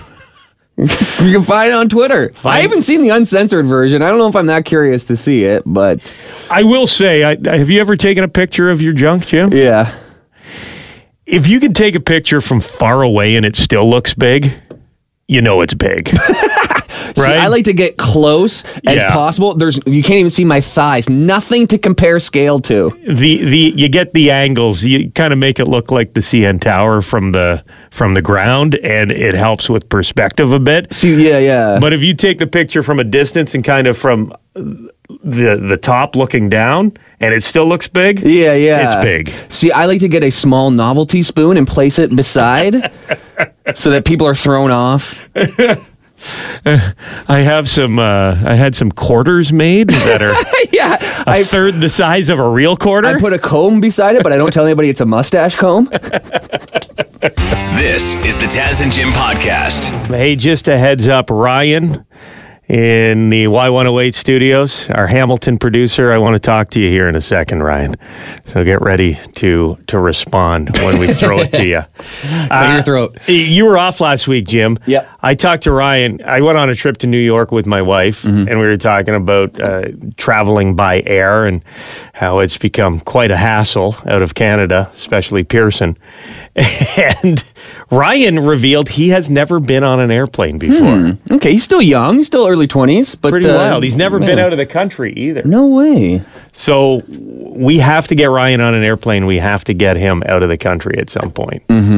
you 0.75 0.87
can 0.87 1.43
find 1.43 1.69
it 1.69 1.75
on 1.75 1.87
Twitter. 1.87 2.31
I 2.43 2.61
haven't 2.61 2.81
seen 2.81 3.01
the 3.01 3.09
uncensored 3.09 3.65
version. 3.67 4.01
I 4.01 4.09
don't 4.09 4.17
know 4.17 4.27
if 4.27 4.35
I'm 4.35 4.47
that 4.47 4.65
curious 4.65 5.03
to 5.05 5.15
see 5.15 5.43
it, 5.45 5.63
but 5.65 6.13
I 6.49 6.63
will 6.63 6.87
say, 6.87 7.23
I, 7.23 7.37
have 7.57 7.69
you 7.69 7.79
ever 7.79 7.95
taken 7.95 8.23
a 8.23 8.27
picture 8.27 8.69
of 8.69 8.81
your 8.81 8.93
junk, 8.93 9.27
Jim? 9.27 9.53
yeah. 9.53 9.95
if 11.27 11.47
you 11.47 11.59
can 11.59 11.73
take 11.73 11.93
a 11.95 11.99
picture 11.99 12.41
from 12.41 12.59
far 12.59 13.03
away 13.03 13.35
and 13.35 13.45
it 13.45 13.55
still 13.55 13.87
looks 13.87 14.13
big, 14.15 14.53
you 15.27 15.41
know 15.41 15.61
it's 15.61 15.75
big. 15.75 16.09
right? 17.17 17.25
See, 17.25 17.33
I 17.33 17.47
like 17.47 17.65
to 17.65 17.73
get 17.73 17.97
close 17.97 18.63
as 18.87 18.95
Yeah. 18.95 19.11
possible. 19.13 19.55
There's 19.55 19.79
you 19.85 20.03
can't 20.03 20.19
even 20.19 20.29
see 20.29 20.45
my 20.45 20.61
thighs. 20.61 21.09
Nothing 21.09 21.67
to 21.67 21.77
compare 21.77 22.19
scale 22.19 22.59
to. 22.61 22.91
the 23.07 23.43
the 23.43 23.73
you 23.75 23.89
get 23.89 24.13
the 24.13 24.31
angles. 24.31 24.83
You 24.83 25.11
kind 25.11 25.33
of 25.33 25.39
make 25.39 25.59
it 25.59 25.67
look 25.67 25.91
like 25.91 26.13
the 26.13 26.21
CN 26.21 26.59
Tower 26.59 27.01
from 27.01 27.31
the 27.31 27.63
from 27.91 28.13
the 28.15 28.21
ground, 28.21 28.75
and 28.83 29.11
it 29.11 29.35
helps 29.35 29.69
with 29.69 29.87
perspective 29.89 30.51
a 30.51 30.59
bit. 30.59 30.91
See, 30.93 31.13
yeah, 31.29 31.37
yeah. 31.39 31.77
But 31.79 31.93
if 31.93 32.01
you 32.01 32.13
take 32.15 32.39
the 32.39 32.47
picture 32.47 32.81
from 32.83 32.99
a 32.99 33.03
distance 33.03 33.53
and 33.55 33.63
kind 33.63 33.87
of 33.87 33.97
from 33.97 34.33
the 34.55 35.57
the 35.57 35.77
top 35.81 36.15
looking 36.15 36.49
down, 36.49 36.97
and 37.19 37.33
it 37.33 37.43
still 37.43 37.67
looks 37.67 37.87
big, 37.87 38.21
yeah, 38.21 38.53
yeah. 38.53 38.83
it's 38.83 38.95
big. 38.95 39.33
See, 39.49 39.71
I 39.71 39.85
like 39.85 39.99
to 40.01 40.07
get 40.07 40.23
a 40.23 40.29
small 40.31 40.71
novelty 40.71 41.23
spoon 41.23 41.57
and 41.57 41.67
place 41.67 41.99
it 41.99 42.15
beside 42.15 42.91
so 43.75 43.89
that 43.91 44.05
people 44.05 44.25
are 44.27 44.35
thrown 44.35 44.71
off. 44.71 45.19
I 46.65 47.39
have 47.39 47.69
some. 47.69 47.99
Uh, 47.99 48.41
I 48.45 48.55
had 48.55 48.75
some 48.75 48.91
quarters 48.91 49.51
made 49.51 49.89
that 49.89 50.21
are 50.21 50.35
yeah. 50.71 51.23
a 51.23 51.29
I 51.29 51.43
third 51.43 51.81
the 51.81 51.89
size 51.89 52.29
of 52.29 52.39
a 52.39 52.47
real 52.47 52.77
quarter. 52.77 53.07
I 53.07 53.19
put 53.19 53.33
a 53.33 53.39
comb 53.39 53.81
beside 53.81 54.15
it, 54.15 54.23
but 54.23 54.31
I 54.33 54.37
don't 54.37 54.53
tell 54.53 54.65
anybody 54.65 54.89
it's 54.89 55.01
a 55.01 55.05
mustache 55.05 55.55
comb. 55.55 55.89
This 57.75 58.15
is 58.25 58.37
the 58.37 58.45
Taz 58.45 58.81
and 58.83 58.91
Jim 58.91 59.09
podcast. 59.09 59.85
Hey, 60.07 60.35
just 60.35 60.67
a 60.67 60.77
heads 60.77 61.07
up, 61.07 61.29
Ryan 61.29 62.05
in 62.69 63.29
the 63.29 63.45
Y108 63.45 64.13
studios, 64.13 64.89
our 64.89 65.07
Hamilton 65.07 65.57
producer. 65.57 66.11
I 66.11 66.17
want 66.17 66.35
to 66.35 66.39
talk 66.39 66.69
to 66.71 66.79
you 66.79 66.89
here 66.89 67.07
in 67.07 67.15
a 67.15 67.21
second, 67.21 67.61
Ryan. 67.61 67.95
So 68.45 68.63
get 68.63 68.81
ready 68.81 69.19
to 69.35 69.77
to 69.87 69.99
respond 69.99 70.77
when 70.79 70.99
we 70.99 71.13
throw 71.13 71.39
it 71.39 71.51
to 71.53 71.67
you. 71.67 71.81
Clear 72.21 72.73
your 72.73 72.83
throat. 72.83 73.17
You 73.27 73.65
were 73.65 73.77
off 73.77 73.99
last 74.01 74.27
week, 74.27 74.47
Jim. 74.47 74.77
Yep. 74.85 75.09
I 75.21 75.35
talked 75.35 75.63
to 75.63 75.71
Ryan. 75.71 76.21
I 76.25 76.41
went 76.41 76.57
on 76.57 76.69
a 76.69 76.75
trip 76.75 76.97
to 76.99 77.07
New 77.07 77.17
York 77.19 77.51
with 77.51 77.65
my 77.65 77.81
wife, 77.81 78.23
and 78.23 78.47
we 78.47 78.65
were 78.65 78.77
talking 78.77 79.15
about 79.15 79.59
uh, 79.59 79.85
traveling 80.17 80.75
by 80.75 81.01
air 81.05 81.45
and 81.45 81.63
how 82.13 82.39
it's 82.39 82.57
become 82.57 82.99
quite 82.99 83.31
a 83.31 83.37
hassle 83.37 83.95
out 84.05 84.21
of 84.21 84.35
Canada, 84.35 84.89
especially 84.93 85.43
Pearson. 85.43 85.97
And 86.95 87.43
Ryan 87.89 88.39
revealed 88.45 88.89
he 88.89 89.09
has 89.09 89.29
never 89.29 89.59
been 89.59 89.83
on 89.83 89.99
an 89.99 90.11
airplane 90.11 90.57
before. 90.59 91.17
Okay, 91.31 91.51
he's 91.53 91.63
still 91.63 91.81
young. 91.81 92.17
He's 92.17 92.27
still 92.27 92.47
early 92.47 92.67
20s, 92.67 93.15
but 93.19 93.31
Pretty 93.31 93.49
uh, 93.49 93.55
wild. 93.55 93.83
He's 93.83 93.95
never 93.95 94.19
been 94.19 94.37
out 94.37 94.51
of 94.51 94.57
the 94.57 94.65
country 94.65 95.13
either. 95.13 95.41
No 95.43 95.67
way. 95.67 96.23
So 96.51 97.01
we 97.07 97.79
have 97.79 98.07
to 98.07 98.15
get 98.15 98.25
Ryan 98.25 98.61
on 98.61 98.73
an 98.75 98.83
airplane. 98.83 99.25
We 99.25 99.37
have 99.37 99.63
to 99.65 99.73
get 99.73 99.97
him 99.97 100.23
out 100.27 100.43
of 100.43 100.49
the 100.49 100.57
country 100.57 100.97
at 100.99 101.09
some 101.09 101.31
point. 101.31 101.65
Mm-hmm. 101.67 101.92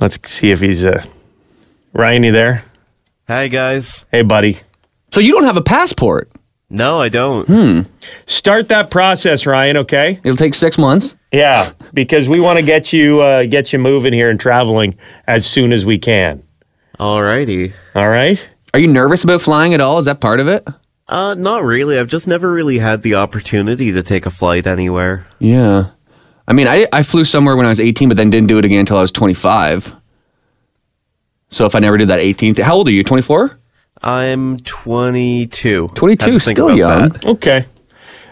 Let's 0.00 0.18
see 0.30 0.50
if 0.50 0.60
he's 0.60 0.84
uh, 0.84 1.02
Ryan. 1.92 2.22
You 2.24 2.32
there? 2.32 2.64
Hi 3.26 3.48
guys. 3.48 4.04
Hey, 4.10 4.22
buddy. 4.22 4.60
So 5.12 5.20
you 5.20 5.32
don't 5.32 5.44
have 5.44 5.56
a 5.56 5.62
passport. 5.62 6.30
No, 6.70 7.00
I 7.00 7.08
don't. 7.08 7.46
Hmm. 7.46 7.80
Start 8.26 8.68
that 8.68 8.90
process, 8.90 9.46
Ryan. 9.46 9.78
Okay. 9.78 10.20
It'll 10.22 10.36
take 10.36 10.54
six 10.54 10.76
months. 10.78 11.14
Yeah, 11.32 11.72
because 11.94 12.28
we 12.28 12.40
want 12.40 12.58
to 12.58 12.64
get 12.64 12.92
you 12.92 13.20
uh, 13.20 13.44
get 13.46 13.72
you 13.72 13.78
moving 13.78 14.12
here 14.12 14.30
and 14.30 14.38
traveling 14.38 14.96
as 15.26 15.46
soon 15.46 15.72
as 15.72 15.84
we 15.84 15.98
can. 15.98 16.42
Alrighty. 16.98 17.72
All 17.94 18.08
right. 18.08 18.46
Are 18.74 18.80
you 18.80 18.86
nervous 18.86 19.24
about 19.24 19.40
flying 19.42 19.72
at 19.74 19.80
all? 19.80 19.98
Is 19.98 20.04
that 20.06 20.20
part 20.20 20.40
of 20.40 20.48
it? 20.48 20.66
Uh, 21.06 21.34
not 21.34 21.64
really. 21.64 21.98
I've 21.98 22.08
just 22.08 22.26
never 22.26 22.50
really 22.52 22.78
had 22.78 23.02
the 23.02 23.14
opportunity 23.14 23.92
to 23.92 24.02
take 24.02 24.26
a 24.26 24.30
flight 24.30 24.66
anywhere. 24.66 25.26
Yeah. 25.38 25.90
I 26.48 26.54
mean, 26.54 26.66
I, 26.66 26.88
I 26.92 27.02
flew 27.02 27.24
somewhere 27.26 27.56
when 27.56 27.66
I 27.66 27.68
was 27.68 27.78
18, 27.78 28.08
but 28.08 28.16
then 28.16 28.30
didn't 28.30 28.48
do 28.48 28.58
it 28.58 28.64
again 28.64 28.80
until 28.80 28.96
I 28.96 29.02
was 29.02 29.12
25. 29.12 29.94
So 31.50 31.66
if 31.66 31.74
I 31.74 31.78
never 31.78 31.98
did 31.98 32.08
that 32.08 32.20
18th, 32.20 32.58
how 32.58 32.74
old 32.74 32.88
are 32.88 32.90
you? 32.90 33.04
24? 33.04 33.58
I'm 34.02 34.58
22. 34.60 35.88
22, 35.94 36.24
Had 36.24 36.32
to 36.32 36.40
think 36.40 36.56
still 36.56 36.76
young. 36.76 37.10
that. 37.10 37.24
Okay. 37.26 37.66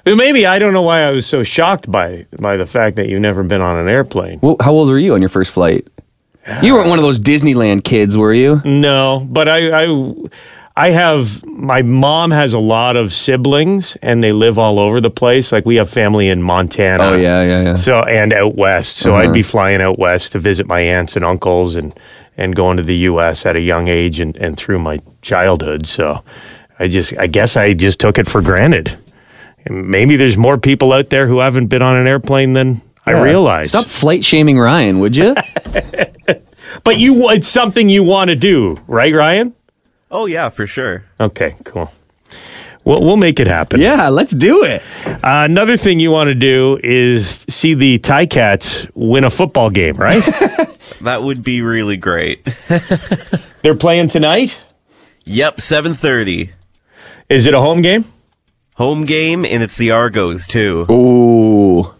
Well, 0.06 0.16
maybe 0.16 0.46
I 0.46 0.58
don't 0.58 0.72
know 0.72 0.82
why 0.82 1.02
I 1.02 1.10
was 1.10 1.26
so 1.26 1.42
shocked 1.42 1.90
by 1.90 2.26
by 2.38 2.56
the 2.56 2.64
fact 2.64 2.96
that 2.96 3.08
you've 3.08 3.20
never 3.20 3.42
been 3.42 3.60
on 3.60 3.76
an 3.76 3.88
airplane. 3.88 4.38
Well, 4.40 4.56
how 4.60 4.72
old 4.72 4.88
were 4.88 4.98
you 4.98 5.14
on 5.14 5.20
your 5.20 5.28
first 5.28 5.50
flight? 5.50 5.86
You 6.62 6.74
weren't 6.74 6.88
one 6.88 7.00
of 7.00 7.04
those 7.04 7.18
Disneyland 7.18 7.82
kids, 7.82 8.16
were 8.16 8.32
you? 8.32 8.62
No, 8.64 9.26
but 9.28 9.48
I, 9.48 9.86
I, 9.86 10.14
I 10.76 10.90
have 10.90 11.44
my 11.46 11.80
mom 11.80 12.30
has 12.32 12.52
a 12.52 12.58
lot 12.58 12.96
of 12.96 13.14
siblings, 13.14 13.96
and 14.02 14.22
they 14.22 14.32
live 14.32 14.58
all 14.58 14.78
over 14.78 15.00
the 15.00 15.10
place. 15.10 15.50
Like 15.50 15.64
we 15.64 15.76
have 15.76 15.88
family 15.88 16.28
in 16.28 16.42
Montana. 16.42 17.04
Oh, 17.04 17.16
yeah, 17.16 17.42
yeah, 17.42 17.62
yeah. 17.62 17.76
So 17.76 18.02
and 18.02 18.32
out 18.32 18.56
west. 18.56 18.98
So 18.98 19.16
I'd 19.16 19.32
be 19.32 19.40
uh-huh. 19.40 19.50
flying 19.50 19.80
out 19.80 19.98
west 19.98 20.32
to 20.32 20.38
visit 20.38 20.66
my 20.66 20.80
aunts 20.80 21.16
and 21.16 21.24
uncles, 21.24 21.76
and 21.76 21.98
and 22.36 22.54
going 22.54 22.76
to 22.76 22.82
the 22.82 22.96
U.S. 22.96 23.46
at 23.46 23.56
a 23.56 23.60
young 23.60 23.88
age, 23.88 24.20
and 24.20 24.36
and 24.36 24.56
through 24.56 24.78
my 24.78 24.98
childhood. 25.22 25.86
So 25.86 26.22
I 26.78 26.88
just, 26.88 27.16
I 27.16 27.26
guess 27.26 27.56
I 27.56 27.72
just 27.72 27.98
took 27.98 28.18
it 28.18 28.28
for 28.28 28.42
granted. 28.42 28.98
And 29.64 29.88
maybe 29.88 30.16
there's 30.16 30.36
more 30.36 30.58
people 30.58 30.92
out 30.92 31.10
there 31.10 31.26
who 31.26 31.38
haven't 31.38 31.68
been 31.68 31.82
on 31.82 31.96
an 31.96 32.06
airplane 32.06 32.52
than 32.52 32.82
I 33.06 33.12
realize. 33.12 33.70
Stop 33.70 33.86
flight 33.86 34.22
shaming 34.24 34.58
Ryan, 34.58 34.98
would 35.00 35.16
you? 35.16 35.34
But 36.84 36.98
you, 36.98 37.30
it's 37.30 37.48
something 37.48 37.88
you 37.88 38.02
want 38.02 38.28
to 38.28 38.36
do, 38.36 38.76
right, 38.86 39.14
Ryan? 39.14 39.54
Oh 40.10 40.26
yeah, 40.26 40.48
for 40.50 40.66
sure. 40.66 41.04
Okay, 41.20 41.56
cool. 41.64 41.90
We'll, 42.84 43.00
we'll 43.02 43.16
make 43.16 43.40
it 43.40 43.48
happen. 43.48 43.80
yeah, 43.80 44.08
let's 44.08 44.32
do 44.32 44.62
it. 44.62 44.80
Uh, 45.06 45.42
another 45.44 45.76
thing 45.76 45.98
you 45.98 46.12
want 46.12 46.28
to 46.28 46.34
do 46.34 46.78
is 46.84 47.44
see 47.48 47.74
the 47.74 47.98
Ticats 47.98 48.88
win 48.94 49.24
a 49.24 49.30
football 49.30 49.70
game, 49.70 49.96
right? 49.96 50.22
That 51.02 51.22
would 51.22 51.42
be 51.42 51.60
really 51.60 51.98
great. 51.98 52.42
They're 53.62 53.74
playing 53.74 54.08
tonight. 54.08 54.56
yep, 55.24 55.58
7:30. 55.58 56.50
Is 57.28 57.44
it 57.44 57.52
a 57.52 57.60
home 57.60 57.82
game? 57.82 58.06
Home 58.76 59.04
game 59.04 59.44
and 59.44 59.62
it's 59.62 59.76
the 59.76 59.90
Argos 59.90 60.46
too. 60.46 60.86
Ooh. 60.90 61.92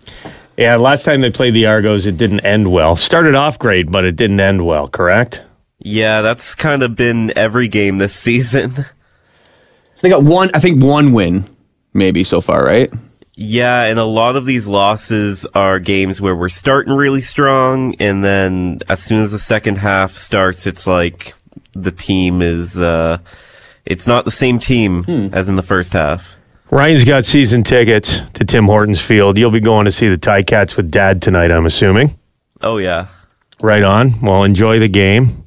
Yeah, 0.56 0.76
last 0.76 1.04
time 1.04 1.20
they 1.20 1.30
played 1.30 1.52
the 1.54 1.66
Argos, 1.66 2.06
it 2.06 2.16
didn't 2.16 2.40
end 2.40 2.72
well. 2.72 2.96
Started 2.96 3.34
off 3.34 3.58
great, 3.58 3.90
but 3.90 4.04
it 4.04 4.16
didn't 4.16 4.40
end 4.40 4.64
well, 4.64 4.88
correct? 4.88 5.42
Yeah, 5.78 6.22
that's 6.22 6.54
kind 6.54 6.82
of 6.82 6.96
been 6.96 7.36
every 7.36 7.68
game 7.68 7.98
this 7.98 8.14
season. 8.16 8.86
They 10.00 10.08
got 10.08 10.22
one, 10.22 10.50
I 10.52 10.60
think 10.60 10.82
one 10.82 11.12
win, 11.12 11.44
maybe 11.94 12.22
so 12.22 12.40
far, 12.40 12.64
right? 12.64 12.90
Yeah, 13.34 13.82
and 13.84 13.98
a 13.98 14.04
lot 14.04 14.36
of 14.36 14.46
these 14.46 14.66
losses 14.66 15.46
are 15.54 15.78
games 15.78 16.20
where 16.20 16.34
we're 16.34 16.48
starting 16.48 16.92
really 16.94 17.20
strong, 17.22 17.94
and 17.98 18.24
then 18.24 18.80
as 18.88 19.02
soon 19.02 19.20
as 19.22 19.32
the 19.32 19.38
second 19.38 19.76
half 19.76 20.16
starts, 20.16 20.66
it's 20.66 20.86
like 20.86 21.34
the 21.74 21.90
team 21.90 22.40
is, 22.40 22.78
uh, 22.78 23.18
it's 23.84 24.06
not 24.06 24.24
the 24.24 24.30
same 24.30 24.58
team 24.58 25.04
as 25.32 25.48
in 25.48 25.56
the 25.56 25.62
first 25.62 25.92
half. 25.92 26.34
Ryan's 26.70 27.04
got 27.04 27.24
season 27.24 27.62
tickets 27.62 28.20
to 28.34 28.44
Tim 28.44 28.66
Hortons 28.66 29.00
Field. 29.00 29.38
You'll 29.38 29.50
be 29.50 29.60
going 29.60 29.84
to 29.84 29.92
see 29.92 30.08
the 30.08 30.18
Ticats 30.18 30.76
with 30.76 30.90
Dad 30.90 31.22
tonight, 31.22 31.50
I'm 31.50 31.66
assuming. 31.66 32.18
Oh, 32.60 32.78
yeah. 32.78 33.08
Right 33.62 33.84
on. 33.84 34.20
Well, 34.20 34.44
enjoy 34.44 34.78
the 34.78 34.88
game. 34.88 35.45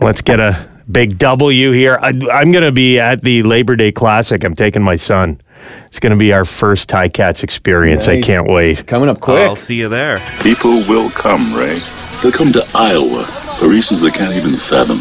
Let's 0.00 0.22
get 0.22 0.40
a 0.40 0.66
big 0.90 1.18
W 1.18 1.72
here. 1.72 1.98
I, 2.00 2.08
I'm 2.08 2.52
going 2.52 2.64
to 2.64 2.72
be 2.72 2.98
at 2.98 3.20
the 3.20 3.42
Labor 3.42 3.76
Day 3.76 3.92
Classic. 3.92 4.42
I'm 4.42 4.54
taking 4.54 4.82
my 4.82 4.96
son. 4.96 5.38
It's 5.86 6.00
going 6.00 6.12
to 6.12 6.16
be 6.16 6.32
our 6.32 6.46
first 6.46 6.88
Ticats 6.88 7.42
experience. 7.42 8.08
I 8.08 8.20
can't 8.20 8.48
wait. 8.48 8.86
Coming 8.86 9.10
up 9.10 9.20
quick. 9.20 9.48
I'll 9.48 9.56
see 9.56 9.74
you 9.74 9.90
there. 9.90 10.18
People 10.42 10.80
will 10.88 11.10
come, 11.10 11.52
Ray. 11.54 11.80
They'll 12.22 12.32
come 12.32 12.50
to 12.52 12.64
Iowa 12.74 13.24
for 13.58 13.68
reasons 13.68 14.00
they 14.00 14.10
can't 14.10 14.34
even 14.34 14.56
fathom. 14.56 14.96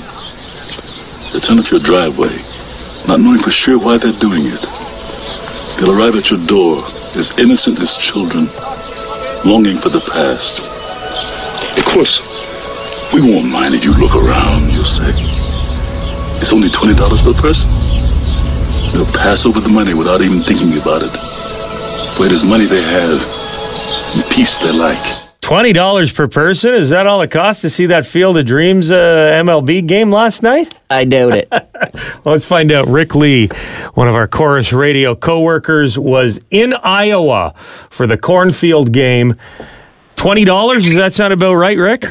They'll 1.31 1.41
turn 1.41 1.59
up 1.59 1.71
your 1.71 1.79
driveway, 1.79 2.35
not 3.07 3.21
knowing 3.21 3.39
for 3.39 3.51
sure 3.51 3.79
why 3.79 3.97
they're 3.97 4.11
doing 4.19 4.43
it. 4.51 4.61
They'll 5.79 5.97
arrive 5.97 6.17
at 6.17 6.29
your 6.29 6.43
door 6.45 6.83
as 7.15 7.31
innocent 7.39 7.79
as 7.79 7.95
children, 7.95 8.47
longing 9.45 9.77
for 9.77 9.87
the 9.87 10.03
past. 10.11 10.67
Of 11.77 11.85
course, 11.85 12.19
we 13.13 13.21
won't 13.21 13.49
mind 13.49 13.73
if 13.73 13.83
you 13.83 13.93
look 13.97 14.15
around, 14.15 14.69
you'll 14.71 14.85
say. 14.85 15.09
It's 16.39 16.53
only 16.53 16.69
$20 16.69 16.95
per 17.23 17.33
person. 17.41 17.71
They'll 18.93 19.11
pass 19.13 19.45
over 19.45 19.59
the 19.59 19.69
money 19.69 19.93
without 19.93 20.21
even 20.21 20.39
thinking 20.41 20.77
about 20.77 21.01
it. 21.01 21.11
For 22.15 22.25
it 22.25 22.31
is 22.31 22.43
money 22.43 22.65
they 22.65 22.81
have 22.81 23.19
and 24.15 24.23
peace 24.31 24.57
they 24.57 24.71
like. 24.71 24.97
$20 25.41 26.13
per 26.13 26.27
person? 26.27 26.75
Is 26.75 26.89
that 26.89 27.07
all 27.07 27.21
it 27.21 27.31
costs 27.31 27.63
to 27.63 27.69
see 27.69 27.87
that 27.87 28.05
Field 28.05 28.37
of 28.37 28.45
Dreams 28.45 28.91
uh, 28.91 28.95
MLB 29.43 29.87
game 29.87 30.11
last 30.11 30.43
night? 30.43 30.77
I 30.91 31.05
doubt 31.05 31.33
it. 31.33 31.47
Well, 31.51 32.21
let's 32.25 32.45
find 32.45 32.71
out. 32.71 32.87
Rick 32.87 33.15
Lee, 33.15 33.47
one 33.95 34.07
of 34.07 34.13
our 34.15 34.27
Corus 34.27 34.71
Radio 34.71 35.15
coworkers, 35.15 35.97
was 35.97 36.39
in 36.51 36.73
Iowa 36.73 37.55
for 37.89 38.05
the 38.05 38.17
Cornfield 38.17 38.91
game. 38.91 39.35
$20? 40.19 40.83
Does 40.83 40.95
that 40.95 41.13
sound 41.13 41.33
about 41.33 41.55
right, 41.55 41.77
Rick? 41.77 42.03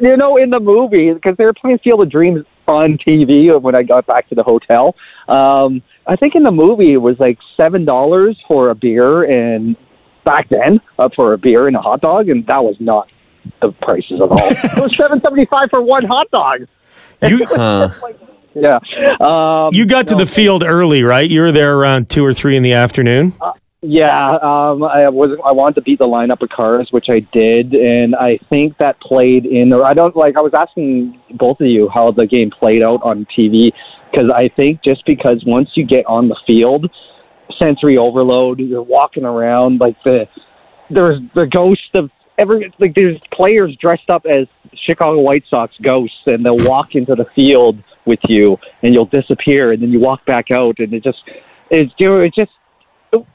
you 0.00 0.16
know, 0.16 0.36
in 0.36 0.50
the 0.50 0.60
movie, 0.60 1.12
because 1.12 1.36
they 1.38 1.44
were 1.44 1.54
playing 1.54 1.78
Field 1.78 2.02
of 2.02 2.10
Dreams 2.10 2.44
on 2.66 2.98
TV 2.98 3.58
when 3.60 3.74
I 3.74 3.82
got 3.82 4.06
back 4.06 4.28
to 4.28 4.34
the 4.34 4.42
hotel. 4.42 4.94
Um, 5.28 5.82
I 6.06 6.16
think 6.16 6.34
in 6.34 6.42
the 6.42 6.50
movie 6.50 6.92
it 6.92 6.98
was 6.98 7.18
like 7.18 7.38
seven 7.56 7.84
dollars 7.84 8.38
for 8.46 8.70
a 8.70 8.74
beer, 8.74 9.24
and 9.24 9.76
back 10.24 10.48
then 10.50 10.80
uh, 10.98 11.08
for 11.16 11.32
a 11.32 11.38
beer 11.38 11.66
and 11.66 11.76
a 11.76 11.80
hot 11.80 12.02
dog, 12.02 12.28
and 12.28 12.46
that 12.46 12.62
was 12.62 12.76
not 12.80 13.08
the 13.62 13.72
prices 13.80 14.20
at 14.20 14.28
all. 14.28 14.38
it 14.50 14.82
was 14.82 14.94
seven 14.96 15.20
seventy 15.20 15.46
five 15.46 15.70
for 15.70 15.80
one 15.80 16.04
hot 16.04 16.30
dog. 16.30 16.66
You, 17.22 17.46
Yeah. 18.54 18.78
Um, 19.20 19.72
you 19.72 19.86
got 19.86 20.08
to 20.08 20.16
the 20.16 20.26
field 20.26 20.64
early, 20.64 21.02
right? 21.02 21.28
You 21.28 21.42
were 21.42 21.52
there 21.52 21.76
around 21.76 22.08
2 22.08 22.24
or 22.24 22.34
3 22.34 22.56
in 22.56 22.62
the 22.64 22.72
afternoon? 22.72 23.32
Yeah, 23.80 24.32
um, 24.42 24.82
I 24.82 25.08
was. 25.08 25.38
I 25.44 25.52
wanted 25.52 25.76
to 25.76 25.82
beat 25.82 26.00
the 26.00 26.06
lineup 26.06 26.42
of 26.42 26.48
cars, 26.48 26.88
which 26.90 27.06
I 27.08 27.20
did, 27.32 27.74
and 27.74 28.16
I 28.16 28.38
think 28.50 28.76
that 28.78 29.00
played 29.00 29.46
in. 29.46 29.72
Or 29.72 29.84
I 29.84 29.94
don't 29.94 30.16
like. 30.16 30.36
I 30.36 30.40
was 30.40 30.52
asking 30.52 31.20
both 31.34 31.60
of 31.60 31.68
you 31.68 31.88
how 31.88 32.10
the 32.10 32.26
game 32.26 32.50
played 32.50 32.82
out 32.82 33.00
on 33.04 33.24
TV 33.26 33.70
because 34.10 34.30
I 34.34 34.48
think 34.56 34.82
just 34.82 35.06
because 35.06 35.44
once 35.46 35.70
you 35.76 35.86
get 35.86 36.04
on 36.06 36.26
the 36.26 36.36
field, 36.44 36.90
sensory 37.58 37.96
overload. 37.96 38.58
You're 38.60 38.82
walking 38.82 39.24
around 39.24 39.80
like 39.80 39.96
the 40.04 40.26
there's 40.90 41.20
the 41.34 41.46
ghost 41.46 41.94
of 41.94 42.10
every 42.38 42.72
like 42.78 42.94
there's 42.94 43.18
players 43.32 43.76
dressed 43.80 44.10
up 44.10 44.24
as 44.26 44.46
Chicago 44.74 45.20
White 45.20 45.44
Sox 45.48 45.74
ghosts, 45.82 46.22
and 46.26 46.44
they'll 46.44 46.64
walk 46.64 46.94
into 46.94 47.14
the 47.14 47.26
field 47.34 47.82
with 48.06 48.20
you, 48.28 48.56
and 48.82 48.94
you'll 48.94 49.06
disappear, 49.06 49.72
and 49.72 49.82
then 49.82 49.90
you 49.90 50.00
walk 50.00 50.24
back 50.24 50.50
out, 50.50 50.78
and 50.78 50.92
it 50.92 51.02
just 51.02 51.18
it's 51.70 51.92
it's 51.98 52.36
just 52.36 52.50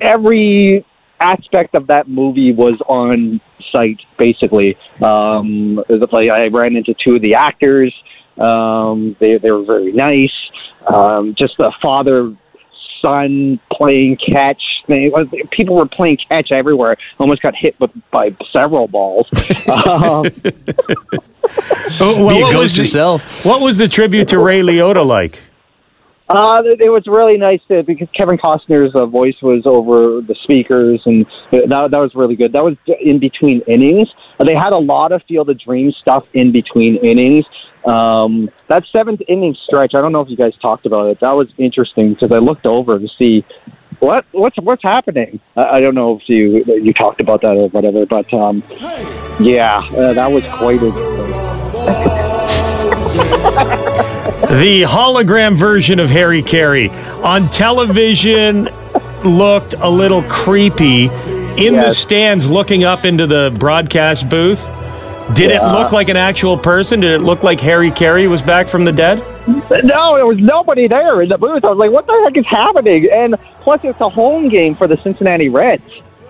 every 0.01 0.85
aspect 1.19 1.73
of 1.75 1.87
that 1.87 2.07
movie 2.09 2.51
was 2.51 2.79
on 2.87 3.39
site 3.71 3.99
basically. 4.17 4.75
Um, 5.01 5.83
it 5.89 5.99
was 5.99 6.09
like 6.11 6.29
I 6.29 6.47
ran 6.47 6.75
into 6.75 6.93
two 7.03 7.15
of 7.15 7.21
the 7.21 7.35
actors. 7.35 7.93
Um, 8.37 9.15
they 9.19 9.37
they 9.37 9.51
were 9.51 9.63
very 9.65 9.91
nice. 9.91 10.31
Um, 10.87 11.33
just 11.37 11.55
the 11.57 11.71
father 11.81 12.35
son 13.01 13.59
playing 13.71 14.17
catch. 14.17 14.61
They, 14.87 15.11
people 15.51 15.75
were 15.75 15.87
playing 15.87 16.17
catch 16.27 16.51
everywhere. 16.51 16.97
Almost 17.19 17.41
got 17.41 17.53
hit 17.55 17.77
with, 17.79 17.91
by 18.11 18.35
several 18.51 18.87
balls. 18.87 19.27
um, 19.67 20.25
Oh, 21.99 22.25
well, 22.25 22.29
Be 22.29 22.39
a 22.39 22.41
what 22.43 22.53
was 22.53 22.53
ghost 22.53 22.75
the- 22.75 22.81
yourself. 22.83 23.45
What 23.45 23.61
was 23.61 23.77
the 23.77 23.87
tribute 23.89 24.29
to 24.29 24.39
Ray 24.39 24.61
Liotta 24.61 25.05
like? 25.05 25.39
Uh, 26.29 26.63
it 26.79 26.89
was 26.89 27.03
really 27.05 27.37
nice 27.37 27.59
to, 27.67 27.83
because 27.83 28.07
Kevin 28.15 28.37
Costner's 28.37 28.95
uh, 28.95 29.05
voice 29.05 29.35
was 29.41 29.63
over 29.65 30.21
the 30.21 30.35
speakers, 30.43 31.01
and 31.05 31.25
that, 31.51 31.89
that 31.91 31.97
was 31.97 32.15
really 32.15 32.37
good. 32.37 32.53
That 32.53 32.63
was 32.63 32.77
in 33.01 33.19
between 33.19 33.61
innings. 33.67 34.07
They 34.39 34.55
had 34.55 34.71
a 34.71 34.77
lot 34.77 35.11
of 35.11 35.21
Field 35.27 35.49
of 35.49 35.59
Dreams 35.59 35.97
stuff 35.99 36.23
in 36.33 36.53
between 36.53 36.95
innings. 37.03 37.45
Um, 37.85 38.49
that 38.69 38.83
seventh 38.91 39.19
inning 39.27 39.55
stretch, 39.65 39.93
I 39.93 40.01
don't 40.01 40.13
know 40.13 40.21
if 40.21 40.29
you 40.29 40.37
guys 40.37 40.53
talked 40.61 40.85
about 40.85 41.07
it. 41.07 41.19
That 41.19 41.31
was 41.31 41.49
interesting 41.57 42.13
because 42.13 42.31
I 42.31 42.37
looked 42.37 42.65
over 42.65 42.97
to 42.97 43.07
see 43.19 43.43
what 43.99 44.25
what's 44.31 44.55
what's 44.61 44.83
happening. 44.83 45.41
I, 45.57 45.63
I 45.63 45.81
don't 45.81 45.95
know 45.95 46.17
if 46.17 46.23
you 46.27 46.63
you 46.65 46.93
talked 46.93 47.19
about 47.19 47.41
that 47.41 47.57
or 47.57 47.67
whatever, 47.69 48.05
but 48.05 48.33
um, 48.33 48.63
yeah, 49.41 49.79
uh, 49.97 50.13
that 50.13 50.31
was 50.31 50.45
quite 50.45 50.81
a. 50.81 50.89
The 54.49 54.81
hologram 54.81 55.55
version 55.55 55.99
of 55.99 56.09
Harry 56.09 56.43
Caray 56.43 56.89
on 57.23 57.49
television 57.49 58.65
looked 59.23 59.73
a 59.75 59.89
little 59.89 60.21
creepy 60.23 61.05
in 61.05 61.75
the 61.75 61.91
stands 61.91 62.51
looking 62.51 62.83
up 62.83 63.05
into 63.05 63.25
the 63.25 63.55
broadcast 63.57 64.27
booth. 64.27 64.61
Did 65.33 65.51
it 65.51 65.63
look 65.63 65.93
like 65.93 66.09
an 66.09 66.17
actual 66.17 66.57
person? 66.57 66.99
Did 66.99 67.11
it 67.11 67.19
look 67.23 67.43
like 67.43 67.61
Harry 67.61 67.89
Caray 67.89 68.27
was 68.27 68.41
back 68.41 68.67
from 68.67 68.83
the 68.83 68.91
dead? 68.91 69.19
No, 69.47 70.15
there 70.15 70.27
was 70.27 70.37
nobody 70.39 70.89
there 70.89 71.21
in 71.21 71.29
the 71.29 71.37
booth. 71.37 71.63
I 71.63 71.69
was 71.69 71.77
like, 71.77 71.91
what 71.91 72.05
the 72.05 72.21
heck 72.25 72.35
is 72.35 72.45
happening? 72.45 73.07
And 73.11 73.37
plus, 73.61 73.79
it's 73.83 74.01
a 74.01 74.09
home 74.09 74.49
game 74.49 74.75
for 74.75 74.87
the 74.89 74.97
Cincinnati 75.03 75.47
Reds. 75.47 75.83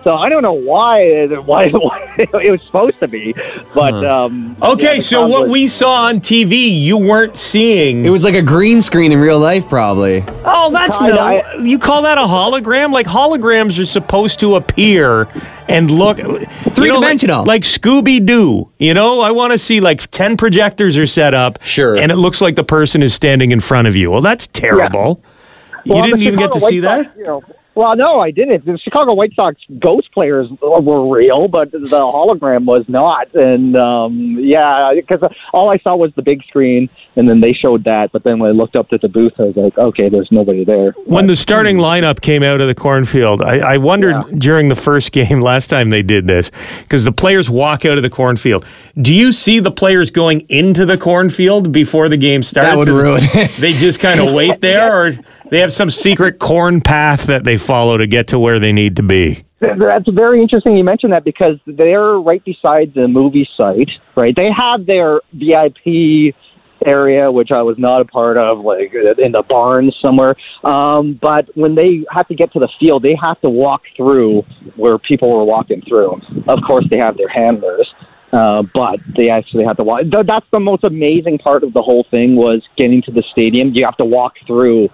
So 0.04 0.14
I 0.14 0.28
don't 0.28 0.42
know 0.42 0.52
why 0.52 1.26
why, 1.26 1.70
why 1.72 2.14
it 2.18 2.50
was 2.50 2.62
supposed 2.62 3.00
to 3.00 3.08
be, 3.08 3.34
but 3.74 4.04
um, 4.04 4.54
Okay, 4.60 4.96
yeah, 4.96 5.00
so 5.00 5.20
crowd 5.22 5.30
what 5.30 5.42
was- 5.44 5.50
we 5.50 5.66
saw 5.68 5.94
on 6.04 6.20
TV, 6.20 6.78
you 6.78 6.96
weren't 6.98 7.36
seeing. 7.38 8.04
It 8.04 8.10
was 8.10 8.22
like 8.22 8.34
a 8.34 8.42
green 8.42 8.82
screen 8.82 9.12
in 9.12 9.18
real 9.18 9.38
life, 9.38 9.66
probably. 9.68 10.22
oh, 10.44 10.70
that's 10.70 10.98
Kinda, 10.98 11.14
no. 11.14 11.20
I- 11.22 11.54
you 11.62 11.78
call 11.78 12.02
that 12.02 12.18
a 12.18 12.22
hologram? 12.22 12.92
Like 12.92 13.06
holograms 13.06 13.80
are 13.80 13.86
supposed 13.86 14.38
to 14.40 14.56
appear 14.56 15.26
and 15.68 15.90
look 15.90 16.18
Three-dimensional. 16.18 17.38
like, 17.40 17.46
like 17.48 17.62
Scooby 17.62 18.24
Doo. 18.24 18.70
You 18.78 18.92
know, 18.92 19.20
I 19.22 19.30
want 19.30 19.52
to 19.54 19.58
see 19.58 19.80
like 19.80 20.10
ten 20.10 20.36
projectors 20.36 20.98
are 20.98 21.06
set 21.06 21.32
up. 21.32 21.62
Sure. 21.62 21.96
and 21.96 22.12
it 22.12 22.16
looks 22.16 22.42
like 22.42 22.56
the 22.56 22.64
person 22.64 23.02
is 23.02 23.14
standing 23.14 23.50
in 23.52 23.60
front 23.60 23.88
of 23.88 23.96
you. 23.96 24.10
Well, 24.10 24.20
that's 24.20 24.46
terrible. 24.48 25.22
Well, 25.86 25.98
you 25.98 26.04
didn't 26.04 26.22
even 26.22 26.38
get 26.38 26.52
to 26.52 26.60
see 26.60 26.82
Sox, 26.82 27.08
that. 27.08 27.16
You 27.16 27.24
know, 27.24 27.42
well, 27.74 27.96
no, 27.96 28.20
I 28.20 28.30
didn't. 28.30 28.64
The 28.64 28.78
Chicago 28.78 29.14
White 29.14 29.32
Sox 29.34 29.60
ghost 29.78 30.12
players 30.12 30.48
were 30.62 31.12
real, 31.12 31.48
but 31.48 31.72
the 31.72 31.78
hologram 31.78 32.64
was 32.64 32.84
not. 32.88 33.34
And 33.34 33.76
um, 33.76 34.38
yeah, 34.40 34.92
because 34.94 35.20
all 35.52 35.70
I 35.70 35.78
saw 35.78 35.96
was 35.96 36.12
the 36.14 36.22
big 36.22 36.44
screen, 36.44 36.88
and 37.16 37.28
then 37.28 37.40
they 37.40 37.52
showed 37.52 37.84
that. 37.84 38.12
But 38.12 38.22
then 38.22 38.38
when 38.38 38.50
I 38.50 38.52
looked 38.52 38.76
up 38.76 38.92
at 38.92 39.00
the 39.00 39.08
booth, 39.08 39.32
I 39.38 39.44
was 39.44 39.56
like, 39.56 39.76
okay, 39.76 40.08
there's 40.08 40.28
nobody 40.30 40.64
there. 40.64 40.92
When 41.06 41.26
the 41.26 41.36
starting 41.36 41.78
lineup 41.78 42.20
came 42.20 42.42
out 42.42 42.60
of 42.60 42.68
the 42.68 42.74
cornfield, 42.74 43.42
I, 43.42 43.58
I 43.58 43.76
wondered 43.78 44.38
during 44.38 44.68
the 44.68 44.76
first 44.76 45.10
game 45.10 45.40
last 45.40 45.68
time 45.68 45.90
they 45.90 46.02
did 46.02 46.26
this 46.26 46.50
because 46.82 47.04
the 47.04 47.12
players 47.12 47.50
walk 47.50 47.84
out 47.84 47.96
of 47.96 48.02
the 48.02 48.10
cornfield. 48.10 48.64
Do 49.00 49.12
you 49.12 49.32
see 49.32 49.58
the 49.58 49.72
players 49.72 50.10
going 50.12 50.40
into 50.48 50.86
the 50.86 50.96
cornfield 50.96 51.72
before 51.72 52.08
the 52.08 52.16
game 52.16 52.44
starts? 52.44 52.68
That 52.68 52.76
would 52.76 52.88
ruin 52.88 53.22
it. 53.22 53.50
They 53.58 53.72
just 53.72 53.98
kind 53.98 54.20
of 54.20 54.32
wait 54.32 54.60
there, 54.60 54.94
or 54.94 55.18
they 55.54 55.60
have 55.60 55.72
some 55.72 55.88
secret 55.88 56.40
corn 56.40 56.80
path 56.80 57.26
that 57.26 57.44
they 57.44 57.56
follow 57.56 57.96
to 57.96 58.08
get 58.08 58.26
to 58.26 58.40
where 58.40 58.58
they 58.58 58.72
need 58.72 58.96
to 58.96 59.04
be. 59.04 59.44
That's 59.60 60.08
very 60.10 60.42
interesting 60.42 60.76
you 60.76 60.82
mentioned 60.82 61.12
that 61.12 61.24
because 61.24 61.58
they're 61.64 62.14
right 62.18 62.44
beside 62.44 62.92
the 62.94 63.06
movie 63.06 63.48
site, 63.56 63.90
right? 64.16 64.34
They 64.34 64.50
have 64.50 64.84
their 64.86 65.20
VIP 65.32 66.34
area, 66.84 67.30
which 67.30 67.52
I 67.52 67.62
was 67.62 67.78
not 67.78 68.00
a 68.00 68.04
part 68.04 68.36
of, 68.36 68.64
like 68.64 68.92
in 68.92 69.30
the 69.30 69.44
barn 69.48 69.92
somewhere. 70.02 70.34
Um, 70.64 71.18
but 71.22 71.48
when 71.56 71.76
they 71.76 72.04
have 72.10 72.26
to 72.28 72.34
get 72.34 72.52
to 72.54 72.58
the 72.58 72.68
field, 72.80 73.04
they 73.04 73.16
have 73.22 73.40
to 73.42 73.48
walk 73.48 73.82
through 73.96 74.42
where 74.74 74.98
people 74.98 75.30
were 75.34 75.44
walking 75.44 75.82
through. 75.88 76.20
Of 76.48 76.58
course, 76.66 76.84
they 76.90 76.98
have 76.98 77.16
their 77.16 77.28
handlers. 77.28 77.88
Uh, 78.32 78.64
but 78.74 78.98
they 79.16 79.30
actually 79.30 79.64
have 79.64 79.76
to 79.76 79.84
walk. 79.84 80.02
That's 80.10 80.46
the 80.50 80.58
most 80.58 80.82
amazing 80.82 81.38
part 81.38 81.62
of 81.62 81.72
the 81.72 81.82
whole 81.82 82.04
thing 82.10 82.34
was 82.34 82.64
getting 82.76 83.00
to 83.02 83.12
the 83.12 83.22
stadium. 83.30 83.70
You 83.74 83.84
have 83.84 83.96
to 83.98 84.04
walk 84.04 84.32
through 84.44 84.88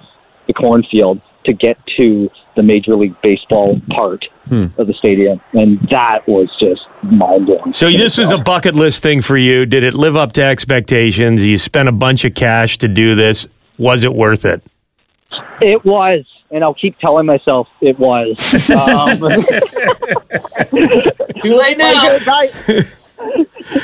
the 0.51 0.55
cornfield. 0.55 1.21
to 1.43 1.55
get 1.55 1.79
to 1.97 2.29
the 2.55 2.63
Major 2.63 2.95
League 2.97 3.15
Baseball 3.23 3.81
part 3.89 4.27
Hmm. 4.51 4.67
of 4.77 4.89
the 4.89 4.93
stadium, 4.93 5.41
and 5.55 5.79
that 5.91 6.29
was 6.29 6.51
just 6.61 6.83
mind 7.03 7.47
blowing. 7.47 7.73
So 7.73 7.91
this 7.91 8.19
was 8.19 8.31
a 8.31 8.37
bucket 8.37 8.75
list 8.75 9.03
thing 9.03 9.23
for 9.23 9.39
you. 9.39 9.65
Did 9.65 9.83
it 9.83 9.95
live 9.95 10.17
up 10.17 10.33
to 10.33 10.45
expectations? 10.45 11.43
You 11.43 11.57
spent 11.57 11.89
a 11.89 11.93
bunch 11.93 12.27
of 12.27 12.35
cash 12.35 12.77
to 12.79 12.89
do 12.89 13.15
this. 13.15 13.49
Was 13.79 14.05
it 14.05 14.13
worth 14.13 14.45
it? 14.45 14.63
It 15.63 15.83
was, 15.87 16.27
and 16.51 16.63
I'll 16.63 16.75
keep 16.75 16.99
telling 16.99 17.25
myself 17.25 17.69
it 17.81 17.99
was. 17.99 18.37
Um, 18.71 19.19
Too 21.41 21.55
late 21.57 21.79
now. 21.79 22.19
But 22.19 22.25
guys, 22.27 22.53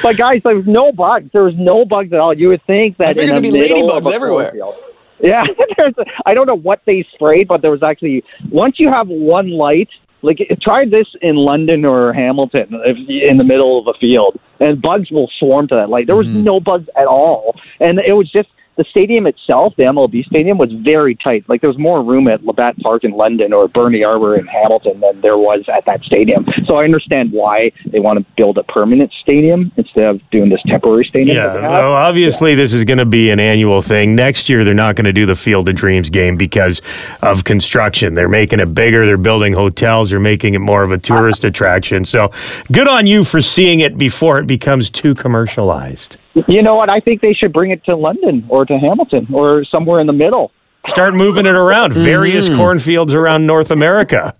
but 0.02 0.16
guys, 0.18 0.42
there 0.44 0.56
was 0.56 0.66
no 0.66 0.92
bugs. 0.92 1.30
There 1.32 1.44
was 1.44 1.54
no 1.56 1.86
bugs 1.86 2.12
at 2.12 2.18
all. 2.18 2.34
You 2.34 2.48
would 2.48 2.62
think 2.66 2.98
that 2.98 3.08
I 3.08 3.14
figured 3.14 3.36
in 3.36 3.42
the 3.42 3.50
there'd 3.50 3.68
be 3.68 3.74
middle 3.74 3.90
of 3.96 4.02
ladybugs 4.04 4.10
a 4.10 4.14
everywhere. 4.14 4.50
cornfield- 4.50 4.74
Yeah, 5.22 5.44
there's. 5.76 5.94
A, 5.98 6.04
I 6.26 6.34
don't 6.34 6.46
know 6.46 6.56
what 6.56 6.82
they 6.86 7.04
sprayed, 7.14 7.48
but 7.48 7.62
there 7.62 7.70
was 7.70 7.82
actually 7.82 8.22
once 8.50 8.76
you 8.78 8.90
have 8.90 9.08
one 9.08 9.50
light. 9.50 9.88
Like 10.22 10.38
try 10.60 10.84
this 10.84 11.06
in 11.22 11.36
London 11.36 11.84
or 11.84 12.12
Hamilton, 12.12 12.66
if 12.84 12.96
in 13.30 13.36
the 13.36 13.44
middle 13.44 13.78
of 13.78 13.86
a 13.86 13.96
field, 13.98 14.40
and 14.58 14.80
bugs 14.80 15.10
will 15.10 15.30
swarm 15.38 15.68
to 15.68 15.74
that 15.76 15.88
light. 15.88 16.06
There 16.06 16.16
was 16.16 16.26
Mm-hmm. 16.26 16.42
no 16.42 16.58
bugs 16.58 16.88
at 16.96 17.06
all, 17.06 17.54
and 17.80 17.98
it 18.00 18.14
was 18.14 18.28
just 18.32 18.48
the 18.76 18.84
stadium 18.90 19.26
itself. 19.26 19.74
The 19.76 19.84
MLB 19.84 20.24
stadium 20.26 20.58
was 20.58 20.70
very 20.72 21.14
tight. 21.14 21.44
Like 21.48 21.60
there 21.60 21.70
was 21.70 21.78
more 21.78 22.02
room 22.04 22.28
at 22.28 22.44
Labatt 22.44 22.78
Park 22.78 23.04
in 23.04 23.12
London 23.12 23.52
or 23.52 23.68
Bernie 23.68 24.04
Arbour 24.04 24.36
in 24.36 24.46
Hamilton 24.46 25.00
than 25.00 25.20
there 25.22 25.38
was 25.38 25.64
at 25.72 25.84
that 25.86 26.02
stadium. 26.02 26.46
So 26.66 26.76
I 26.76 26.84
understand 26.84 27.32
why 27.32 27.70
they 27.86 28.00
want 28.00 28.18
to 28.18 28.26
build 28.36 28.58
a 28.58 28.64
permanent 28.64 29.12
stadium 29.22 29.72
instead 29.76 30.04
of 30.04 30.30
doing 30.30 30.48
this 30.48 30.60
temporary 30.66 31.04
stadium. 31.04 31.36
Yeah. 31.36 31.46
that 31.46 31.54
they 31.54 31.62
have. 31.62 31.70
Well, 31.70 31.92
obviously, 31.92 32.54
this 32.54 32.72
is 32.74 32.84
going 32.84 32.98
to 32.98 33.06
be 33.06 33.30
an 33.30 33.40
annual 33.40 33.80
thing. 33.82 34.14
Next 34.14 34.48
year, 34.48 34.64
they're 34.64 34.74
not 34.74 34.96
going 34.96 35.04
to 35.04 35.12
do 35.12 35.26
the 35.26 35.36
Field 35.36 35.68
of 35.68 35.74
Dreams 35.74 36.10
game 36.10 36.36
because 36.36 36.82
of 37.22 37.44
construction. 37.44 38.14
They're 38.14 38.28
making 38.28 38.60
it 38.60 38.74
bigger. 38.74 39.06
They're 39.06 39.16
building 39.16 39.52
hotels. 39.52 40.10
They're 40.10 40.20
making 40.20 40.54
it 40.54 40.58
more 40.58 40.82
of 40.82 40.90
a 40.90 40.98
tourist 40.98 41.44
attraction. 41.44 42.04
So, 42.04 42.30
good 42.72 42.88
on 42.88 43.06
you 43.06 43.24
for 43.24 43.40
seeing 43.40 43.80
it 43.80 43.96
before 43.96 44.38
it 44.38 44.46
becomes 44.46 44.90
too 44.90 45.14
commercialized. 45.14 46.16
You 46.48 46.62
know 46.62 46.74
what? 46.74 46.90
I 46.90 47.00
think 47.00 47.22
they 47.22 47.32
should 47.32 47.52
bring 47.52 47.70
it 47.70 47.84
to 47.84 47.96
London 47.96 48.44
or 48.48 48.64
to 48.66 48.78
Hamilton 48.78 49.26
or 49.32 49.64
somewhere 49.64 50.00
in 50.00 50.06
the 50.06 50.12
middle. 50.12 50.52
Start 50.86 51.14
moving 51.14 51.46
it 51.46 51.54
around. 51.54 51.92
Mm-hmm. 51.92 52.04
Various 52.04 52.48
cornfields 52.48 53.12
around 53.12 53.46
North 53.46 53.70
America. 53.70 54.36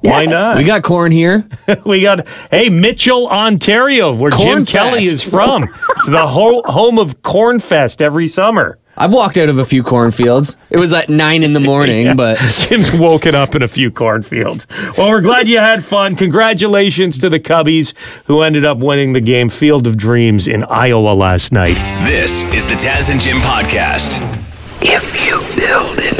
Why 0.00 0.24
not? 0.24 0.56
We 0.56 0.64
got 0.64 0.82
corn 0.82 1.12
here. 1.12 1.46
we 1.84 2.00
got 2.00 2.26
hey 2.50 2.70
Mitchell, 2.70 3.28
Ontario, 3.28 4.12
where 4.12 4.30
Jim 4.30 4.40
Corn 4.40 4.64
Kelly 4.66 5.04
is 5.04 5.22
from. 5.22 5.64
It's 5.96 6.08
the 6.08 6.26
ho- 6.26 6.62
home 6.64 6.98
of 6.98 7.20
Cornfest 7.22 8.00
every 8.00 8.28
summer. 8.28 8.78
I've 8.96 9.12
walked 9.12 9.38
out 9.38 9.48
of 9.48 9.58
a 9.58 9.64
few 9.64 9.82
cornfields. 9.82 10.54
It 10.70 10.76
was 10.78 10.92
at 10.92 11.08
nine 11.08 11.42
in 11.42 11.54
the 11.54 11.60
morning, 11.72 12.06
Yeah. 12.06 12.14
but 12.14 12.38
Jim's 12.68 12.92
woken 12.92 13.34
up 13.34 13.54
in 13.54 13.62
a 13.62 13.68
few 13.68 13.90
cornfields. 13.90 14.66
Well, 14.98 15.08
we're 15.08 15.22
glad 15.22 15.48
you 15.48 15.58
had 15.58 15.84
fun. 15.84 16.14
Congratulations 16.16 17.18
to 17.20 17.30
the 17.30 17.40
Cubbies 17.40 17.94
who 18.26 18.42
ended 18.42 18.64
up 18.66 18.78
winning 18.78 19.12
the 19.14 19.20
game 19.20 19.48
Field 19.48 19.86
of 19.86 19.96
Dreams 19.96 20.46
in 20.46 20.64
Iowa 20.64 21.14
last 21.14 21.52
night. 21.52 21.74
This 22.06 22.44
is 22.52 22.66
the 22.66 22.74
Taz 22.74 23.10
and 23.10 23.20
Jim 23.20 23.38
podcast. 23.38 24.18
If 24.82 25.24
you 25.24 25.38
build 25.58 25.98
it, 25.98 26.18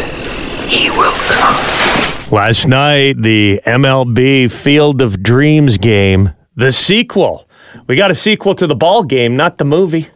he 0.71 0.89
will 0.91 1.13
come. 1.29 2.33
Last 2.33 2.67
night, 2.69 3.21
the 3.21 3.61
MLB 3.67 4.51
Field 4.51 5.03
of 5.03 5.23
Dreams 5.23 5.77
game, 5.77 6.31
the 6.57 6.73
sequel. 6.73 7.47
We 7.87 7.97
got 7.97 8.11
a 8.11 8.15
sequel 8.15 8.55
to 8.55 8.67
the 8.67 8.75
ball 8.75 9.03
game, 9.03 9.37
not 9.37 9.59
the 9.59 9.65
movie. 9.67 10.09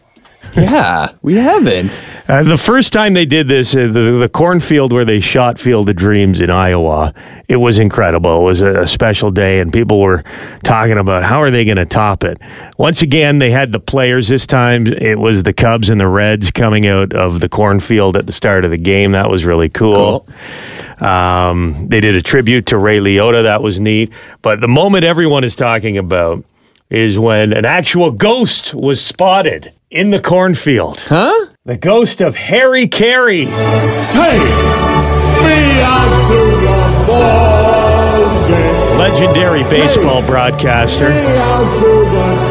Yeah, 0.56 1.12
we 1.22 1.36
haven't. 1.36 2.02
Uh, 2.28 2.42
the 2.42 2.56
first 2.56 2.92
time 2.92 3.14
they 3.14 3.26
did 3.26 3.48
this, 3.48 3.76
uh, 3.76 3.86
the, 3.86 4.18
the 4.20 4.28
cornfield 4.28 4.92
where 4.92 5.04
they 5.04 5.20
shot 5.20 5.58
Field 5.58 5.88
of 5.88 5.96
Dreams 5.96 6.40
in 6.40 6.50
Iowa, 6.50 7.14
it 7.48 7.56
was 7.56 7.78
incredible. 7.78 8.40
It 8.40 8.44
was 8.44 8.62
a, 8.62 8.82
a 8.82 8.86
special 8.86 9.30
day, 9.30 9.60
and 9.60 9.72
people 9.72 10.00
were 10.00 10.24
talking 10.64 10.98
about 10.98 11.22
how 11.22 11.40
are 11.42 11.50
they 11.50 11.64
going 11.64 11.76
to 11.76 11.86
top 11.86 12.24
it. 12.24 12.38
Once 12.78 13.02
again, 13.02 13.38
they 13.38 13.50
had 13.50 13.72
the 13.72 13.80
players. 13.80 14.28
This 14.28 14.46
time, 14.46 14.86
it 14.86 15.18
was 15.18 15.42
the 15.42 15.52
Cubs 15.52 15.90
and 15.90 16.00
the 16.00 16.08
Reds 16.08 16.50
coming 16.50 16.86
out 16.86 17.12
of 17.12 17.40
the 17.40 17.48
cornfield 17.48 18.16
at 18.16 18.26
the 18.26 18.32
start 18.32 18.64
of 18.64 18.70
the 18.70 18.78
game. 18.78 19.12
That 19.12 19.30
was 19.30 19.44
really 19.44 19.68
cool. 19.68 20.26
Um, 20.98 21.86
they 21.88 22.00
did 22.00 22.14
a 22.14 22.22
tribute 22.22 22.66
to 22.66 22.78
Ray 22.78 22.98
Liotta. 22.98 23.42
That 23.42 23.62
was 23.62 23.78
neat. 23.78 24.10
But 24.42 24.60
the 24.60 24.68
moment 24.68 25.04
everyone 25.04 25.44
is 25.44 25.54
talking 25.54 25.98
about 25.98 26.44
is 26.90 27.18
when 27.18 27.52
an 27.52 27.64
actual 27.64 28.10
ghost 28.10 28.74
was 28.74 29.04
spotted 29.04 29.72
in 29.90 30.10
the 30.10 30.20
cornfield. 30.20 31.00
Huh? 31.00 31.46
The 31.64 31.76
ghost 31.76 32.20
of 32.20 32.34
Harry 32.34 32.86
Caray. 32.86 33.46
Take 33.46 33.52
me 35.42 35.80
out 35.82 36.28
to 36.28 36.38
the 36.60 37.06
ball 37.06 38.48
game. 38.48 38.98
Legendary 38.98 39.62
baseball 39.64 40.22
broadcaster. 40.22 41.12
Out 41.12 41.80
to 41.80 41.86
the. 41.86 42.46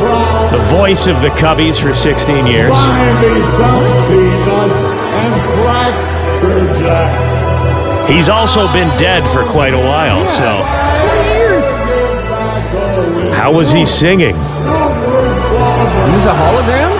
The 0.46 0.64
voice 0.66 1.08
of 1.08 1.22
the 1.22 1.30
Cubbies 1.30 1.82
for 1.82 1.94
16 1.94 2.46
years. 2.46 2.70
Buy 2.70 3.22
me 3.22 3.42
some 3.42 3.84
peanuts 4.08 4.80
and. 5.16 5.46
He's 8.08 8.30
also 8.30 8.72
been 8.72 8.96
dead 8.98 9.24
for 9.34 9.44
quite 9.52 9.74
a 9.74 9.80
while, 9.80 10.28
so 10.28 10.62
how 13.36 13.54
was 13.54 13.72
he 13.72 13.86
singing? 13.86 14.36
Is 14.36 16.14
this 16.14 16.26
a 16.26 16.34
hologram? 16.34 16.92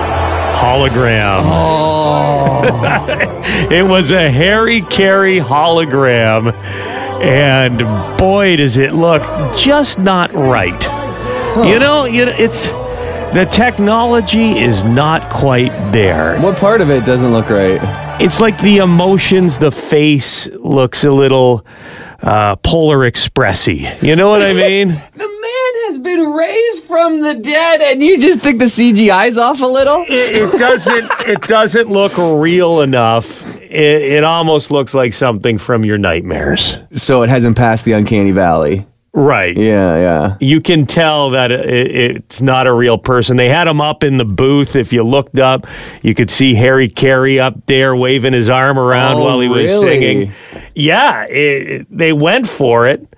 Hologram. 0.54 1.42
Oh. 1.44 2.62
it 3.70 3.82
was 3.82 4.12
a 4.12 4.30
Harry 4.30 4.82
Caray 4.82 5.38
hologram. 5.38 6.52
And 7.22 7.78
boy, 8.18 8.56
does 8.56 8.76
it 8.76 8.92
look 8.92 9.22
just 9.56 9.98
not 9.98 10.32
right. 10.34 10.82
You 11.66 11.78
know, 11.78 12.04
you 12.04 12.26
know, 12.26 12.34
it's 12.36 12.68
the 13.32 13.48
technology 13.50 14.58
is 14.58 14.84
not 14.84 15.30
quite 15.30 15.72
there. 15.92 16.38
What 16.40 16.58
part 16.58 16.82
of 16.82 16.90
it 16.90 17.04
doesn't 17.06 17.32
look 17.32 17.48
right? 17.48 17.80
It's 18.20 18.40
like 18.40 18.60
the 18.60 18.78
emotions, 18.78 19.58
the 19.58 19.70
face 19.70 20.48
looks 20.48 21.04
a 21.04 21.10
little 21.10 21.64
uh, 22.26 22.56
polar 22.56 23.10
expressy. 23.10 24.02
You 24.02 24.16
know 24.16 24.28
what 24.28 24.42
I 24.42 24.52
mean? 24.68 24.88
The 24.88 25.28
man 25.28 25.72
has 25.86 25.98
been 26.00 26.20
raised 26.32 26.82
from 26.84 27.20
the 27.20 27.34
dead, 27.34 27.80
and 27.80 28.02
you 28.02 28.20
just 28.20 28.40
think 28.40 28.58
the 28.58 28.64
CGI's 28.66 29.38
off 29.38 29.60
a 29.60 29.66
little? 29.66 30.02
it, 30.08 30.36
it 30.42 30.52
doesn't 30.58 31.10
it 31.28 31.40
doesn't 31.42 31.88
look 31.88 32.16
real 32.18 32.80
enough. 32.80 33.44
It, 33.62 34.02
it 34.12 34.24
almost 34.24 34.70
looks 34.70 34.94
like 34.94 35.12
something 35.14 35.58
from 35.58 35.84
your 35.84 35.98
nightmares. 35.98 36.78
So 36.92 37.22
it 37.22 37.28
hasn't 37.28 37.56
passed 37.56 37.84
the 37.84 37.92
uncanny 37.92 38.30
valley. 38.32 38.86
Right. 39.18 39.56
Yeah, 39.56 39.96
yeah. 39.96 40.36
You 40.40 40.60
can 40.60 40.84
tell 40.84 41.30
that 41.30 41.50
it, 41.50 41.64
it's 41.66 42.42
not 42.42 42.66
a 42.66 42.72
real 42.72 42.98
person. 42.98 43.38
They 43.38 43.48
had 43.48 43.66
him 43.66 43.80
up 43.80 44.04
in 44.04 44.18
the 44.18 44.26
booth. 44.26 44.76
If 44.76 44.92
you 44.92 45.02
looked 45.04 45.38
up, 45.38 45.66
you 46.02 46.14
could 46.14 46.30
see 46.30 46.54
Harry 46.54 46.86
Caray 46.88 47.38
up 47.38 47.54
there 47.64 47.96
waving 47.96 48.34
his 48.34 48.50
arm 48.50 48.78
around 48.78 49.14
Oh, 49.16 49.24
while 49.24 49.40
he 49.40 49.48
was 49.48 49.70
really? 49.70 49.86
singing. 49.88 50.32
Yeah, 50.74 51.24
it, 51.30 51.86
they 51.90 52.12
went 52.12 52.46
for 52.46 52.86
it. 52.86 53.08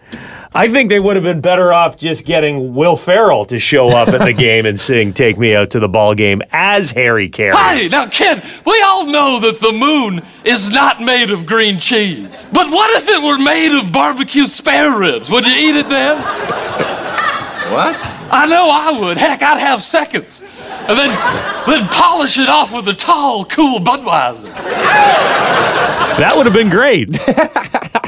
I 0.54 0.68
think 0.68 0.88
they 0.88 0.98
would 0.98 1.16
have 1.16 1.22
been 1.22 1.40
better 1.42 1.72
off 1.72 1.96
just 1.98 2.24
getting 2.24 2.74
Will 2.74 2.96
Ferrell 2.96 3.44
to 3.46 3.58
show 3.58 3.88
up 3.88 4.08
at 4.08 4.20
the 4.20 4.32
game 4.36 4.64
and 4.66 4.80
sing 4.80 5.12
"Take 5.12 5.38
Me 5.38 5.54
Out 5.54 5.70
to 5.70 5.80
the 5.80 5.88
Ball 5.88 6.14
Game" 6.14 6.40
as 6.52 6.90
Harry 6.92 7.28
Caray. 7.28 7.54
Hey, 7.54 7.88
now, 7.88 8.06
Ken, 8.08 8.42
we 8.64 8.80
all 8.82 9.06
know 9.06 9.38
that 9.40 9.60
the 9.60 9.72
moon 9.72 10.22
is 10.44 10.70
not 10.70 11.02
made 11.02 11.30
of 11.30 11.44
green 11.44 11.78
cheese. 11.78 12.46
But 12.52 12.70
what 12.70 12.90
if 13.02 13.08
it 13.08 13.22
were 13.22 13.38
made 13.38 13.78
of 13.78 13.92
barbecue 13.92 14.46
spare 14.46 14.98
ribs? 14.98 15.30
Would 15.30 15.46
you 15.46 15.54
eat 15.54 15.76
it 15.76 15.88
then? 15.88 16.16
What? 17.72 17.96
I 18.32 18.46
know 18.46 18.70
I 18.70 18.98
would. 18.98 19.18
Heck, 19.18 19.42
I'd 19.42 19.60
have 19.60 19.82
seconds. 19.82 20.42
And 20.88 20.98
then, 20.98 21.10
then 21.66 21.86
polish 21.88 22.38
it 22.38 22.48
off 22.48 22.72
with 22.72 22.88
a 22.88 22.94
tall, 22.94 23.44
cool 23.44 23.78
Budweiser. 23.78 24.50
That 26.16 26.32
would 26.34 26.46
have 26.46 26.54
been 26.54 26.70
great. 26.70 27.10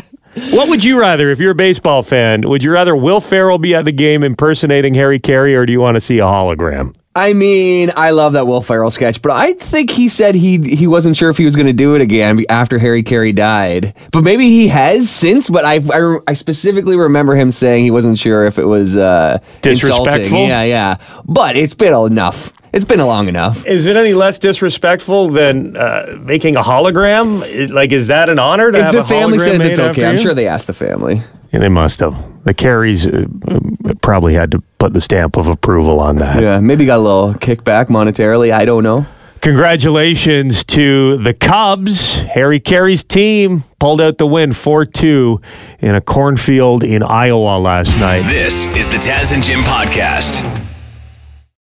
what 0.51 0.69
would 0.69 0.83
you 0.85 0.99
rather, 0.99 1.31
if 1.31 1.39
you're 1.39 1.53
a 1.53 1.55
baseball 1.55 2.03
fan, 2.03 2.49
would 2.49 2.63
you 2.63 2.73
rather 2.73 2.97
Will 2.97 3.21
Ferrell 3.21 3.59
be 3.59 3.75
at 3.75 3.85
the 3.85 3.93
game 3.93 4.23
impersonating 4.23 4.95
Harry 4.95 5.19
Caray, 5.19 5.55
or 5.55 5.67
do 5.67 5.73
you 5.73 5.81
want 5.81 5.97
to 5.97 6.01
see 6.01 6.19
a 6.19 6.25
hologram? 6.25 6.95
I 7.15 7.33
mean, 7.33 7.91
I 7.97 8.11
love 8.11 8.35
that 8.35 8.47
Will 8.47 8.63
Ferrell 8.63 8.91
sketch, 8.93 9.21
but 9.21 9.33
I 9.33 9.55
think 9.55 9.91
he 9.91 10.09
said 10.09 10.37
he 10.37 10.59
he 10.77 10.87
wasn't 10.87 11.17
sure 11.17 11.29
if 11.29 11.37
he 11.37 11.45
was 11.45 11.57
going 11.57 11.67
to 11.67 11.73
do 11.73 11.97
it 11.97 12.01
again 12.01 12.45
after 12.49 12.79
Harry 12.79 13.03
Caray 13.03 13.33
died. 13.33 13.95
But 14.13 14.23
maybe 14.23 14.49
he 14.49 14.69
has 14.69 15.11
since. 15.11 15.51
But 15.51 15.65
I 15.65 15.81
I, 15.93 16.19
I 16.29 16.35
specifically 16.35 16.97
remember 16.97 17.35
him 17.35 17.51
saying 17.51 17.83
he 17.83 17.91
wasn't 17.91 18.17
sure 18.17 18.47
if 18.47 18.59
it 18.59 18.65
was 18.65 18.97
uh, 18.97 19.39
Disrespectful? 19.61 20.07
insulting. 20.07 20.47
Yeah, 20.47 20.63
yeah. 20.63 20.97
But 21.25 21.57
it's 21.57 21.75
been 21.75 21.95
enough. 21.95 22.53
It's 22.73 22.85
been 22.85 23.01
a 23.01 23.07
long 23.07 23.27
enough. 23.29 23.67
Is 23.67 23.85
it 23.87 23.97
any 23.97 24.15
less 24.15 24.39
disrespectful 24.39 25.29
than 25.31 25.77
uh, 25.77 26.17
making 26.21 26.57
a 26.57 26.63
hologram? 26.63 27.71
Like, 27.73 27.91
is 27.93 28.07
that 28.07 28.29
an 28.29 28.39
honor 28.39 28.71
to 28.71 28.79
If 28.79 28.85
have 28.85 28.95
the 28.95 29.01
a 29.01 29.05
family 29.05 29.39
hologram 29.39 29.45
says 29.45 29.59
made 29.59 29.71
it's 29.71 29.79
okay, 29.81 30.07
I'm 30.07 30.15
you? 30.17 30.21
sure 30.21 30.35
they 30.35 30.47
asked 30.47 30.67
the 30.69 30.73
family. 30.75 31.23
Yeah, 31.53 31.59
they 31.61 31.69
must 31.69 31.99
have. 31.99 32.15
The 32.45 32.55
Carays 32.55 33.09
uh, 33.09 33.25
uh, 33.49 33.95
probably 34.03 34.35
had 34.35 34.53
to 34.53 34.61
put 34.79 34.93
the 34.93 35.01
stamp 35.01 35.37
of 35.37 35.49
approval 35.49 35.99
on 35.99 36.17
that. 36.17 36.41
Yeah, 36.41 36.61
maybe 36.61 36.87
got 36.87 36.99
a 36.99 37.03
little 37.03 37.35
kickback 37.35 37.87
monetarily. 37.87 38.53
I 38.53 38.65
don't 38.65 38.85
know. 38.85 39.05
Congratulations 39.41 40.63
to 40.65 41.17
the 41.19 41.35
Cubs. 41.35 42.17
Harry 42.21 42.61
Caray's 42.61 43.03
team 43.03 43.65
pulled 43.79 44.01
out 44.01 44.19
the 44.19 44.27
win 44.27 44.53
4 44.53 44.85
2 44.85 45.41
in 45.81 45.95
a 45.95 46.01
cornfield 46.01 46.85
in 46.85 47.03
Iowa 47.03 47.59
last 47.59 47.89
night. 47.99 48.23
This 48.29 48.67
is 48.77 48.89
the 48.89 48.97
Taz 48.99 49.33
and 49.35 49.43
Jim 49.43 49.61
podcast. 49.63 50.69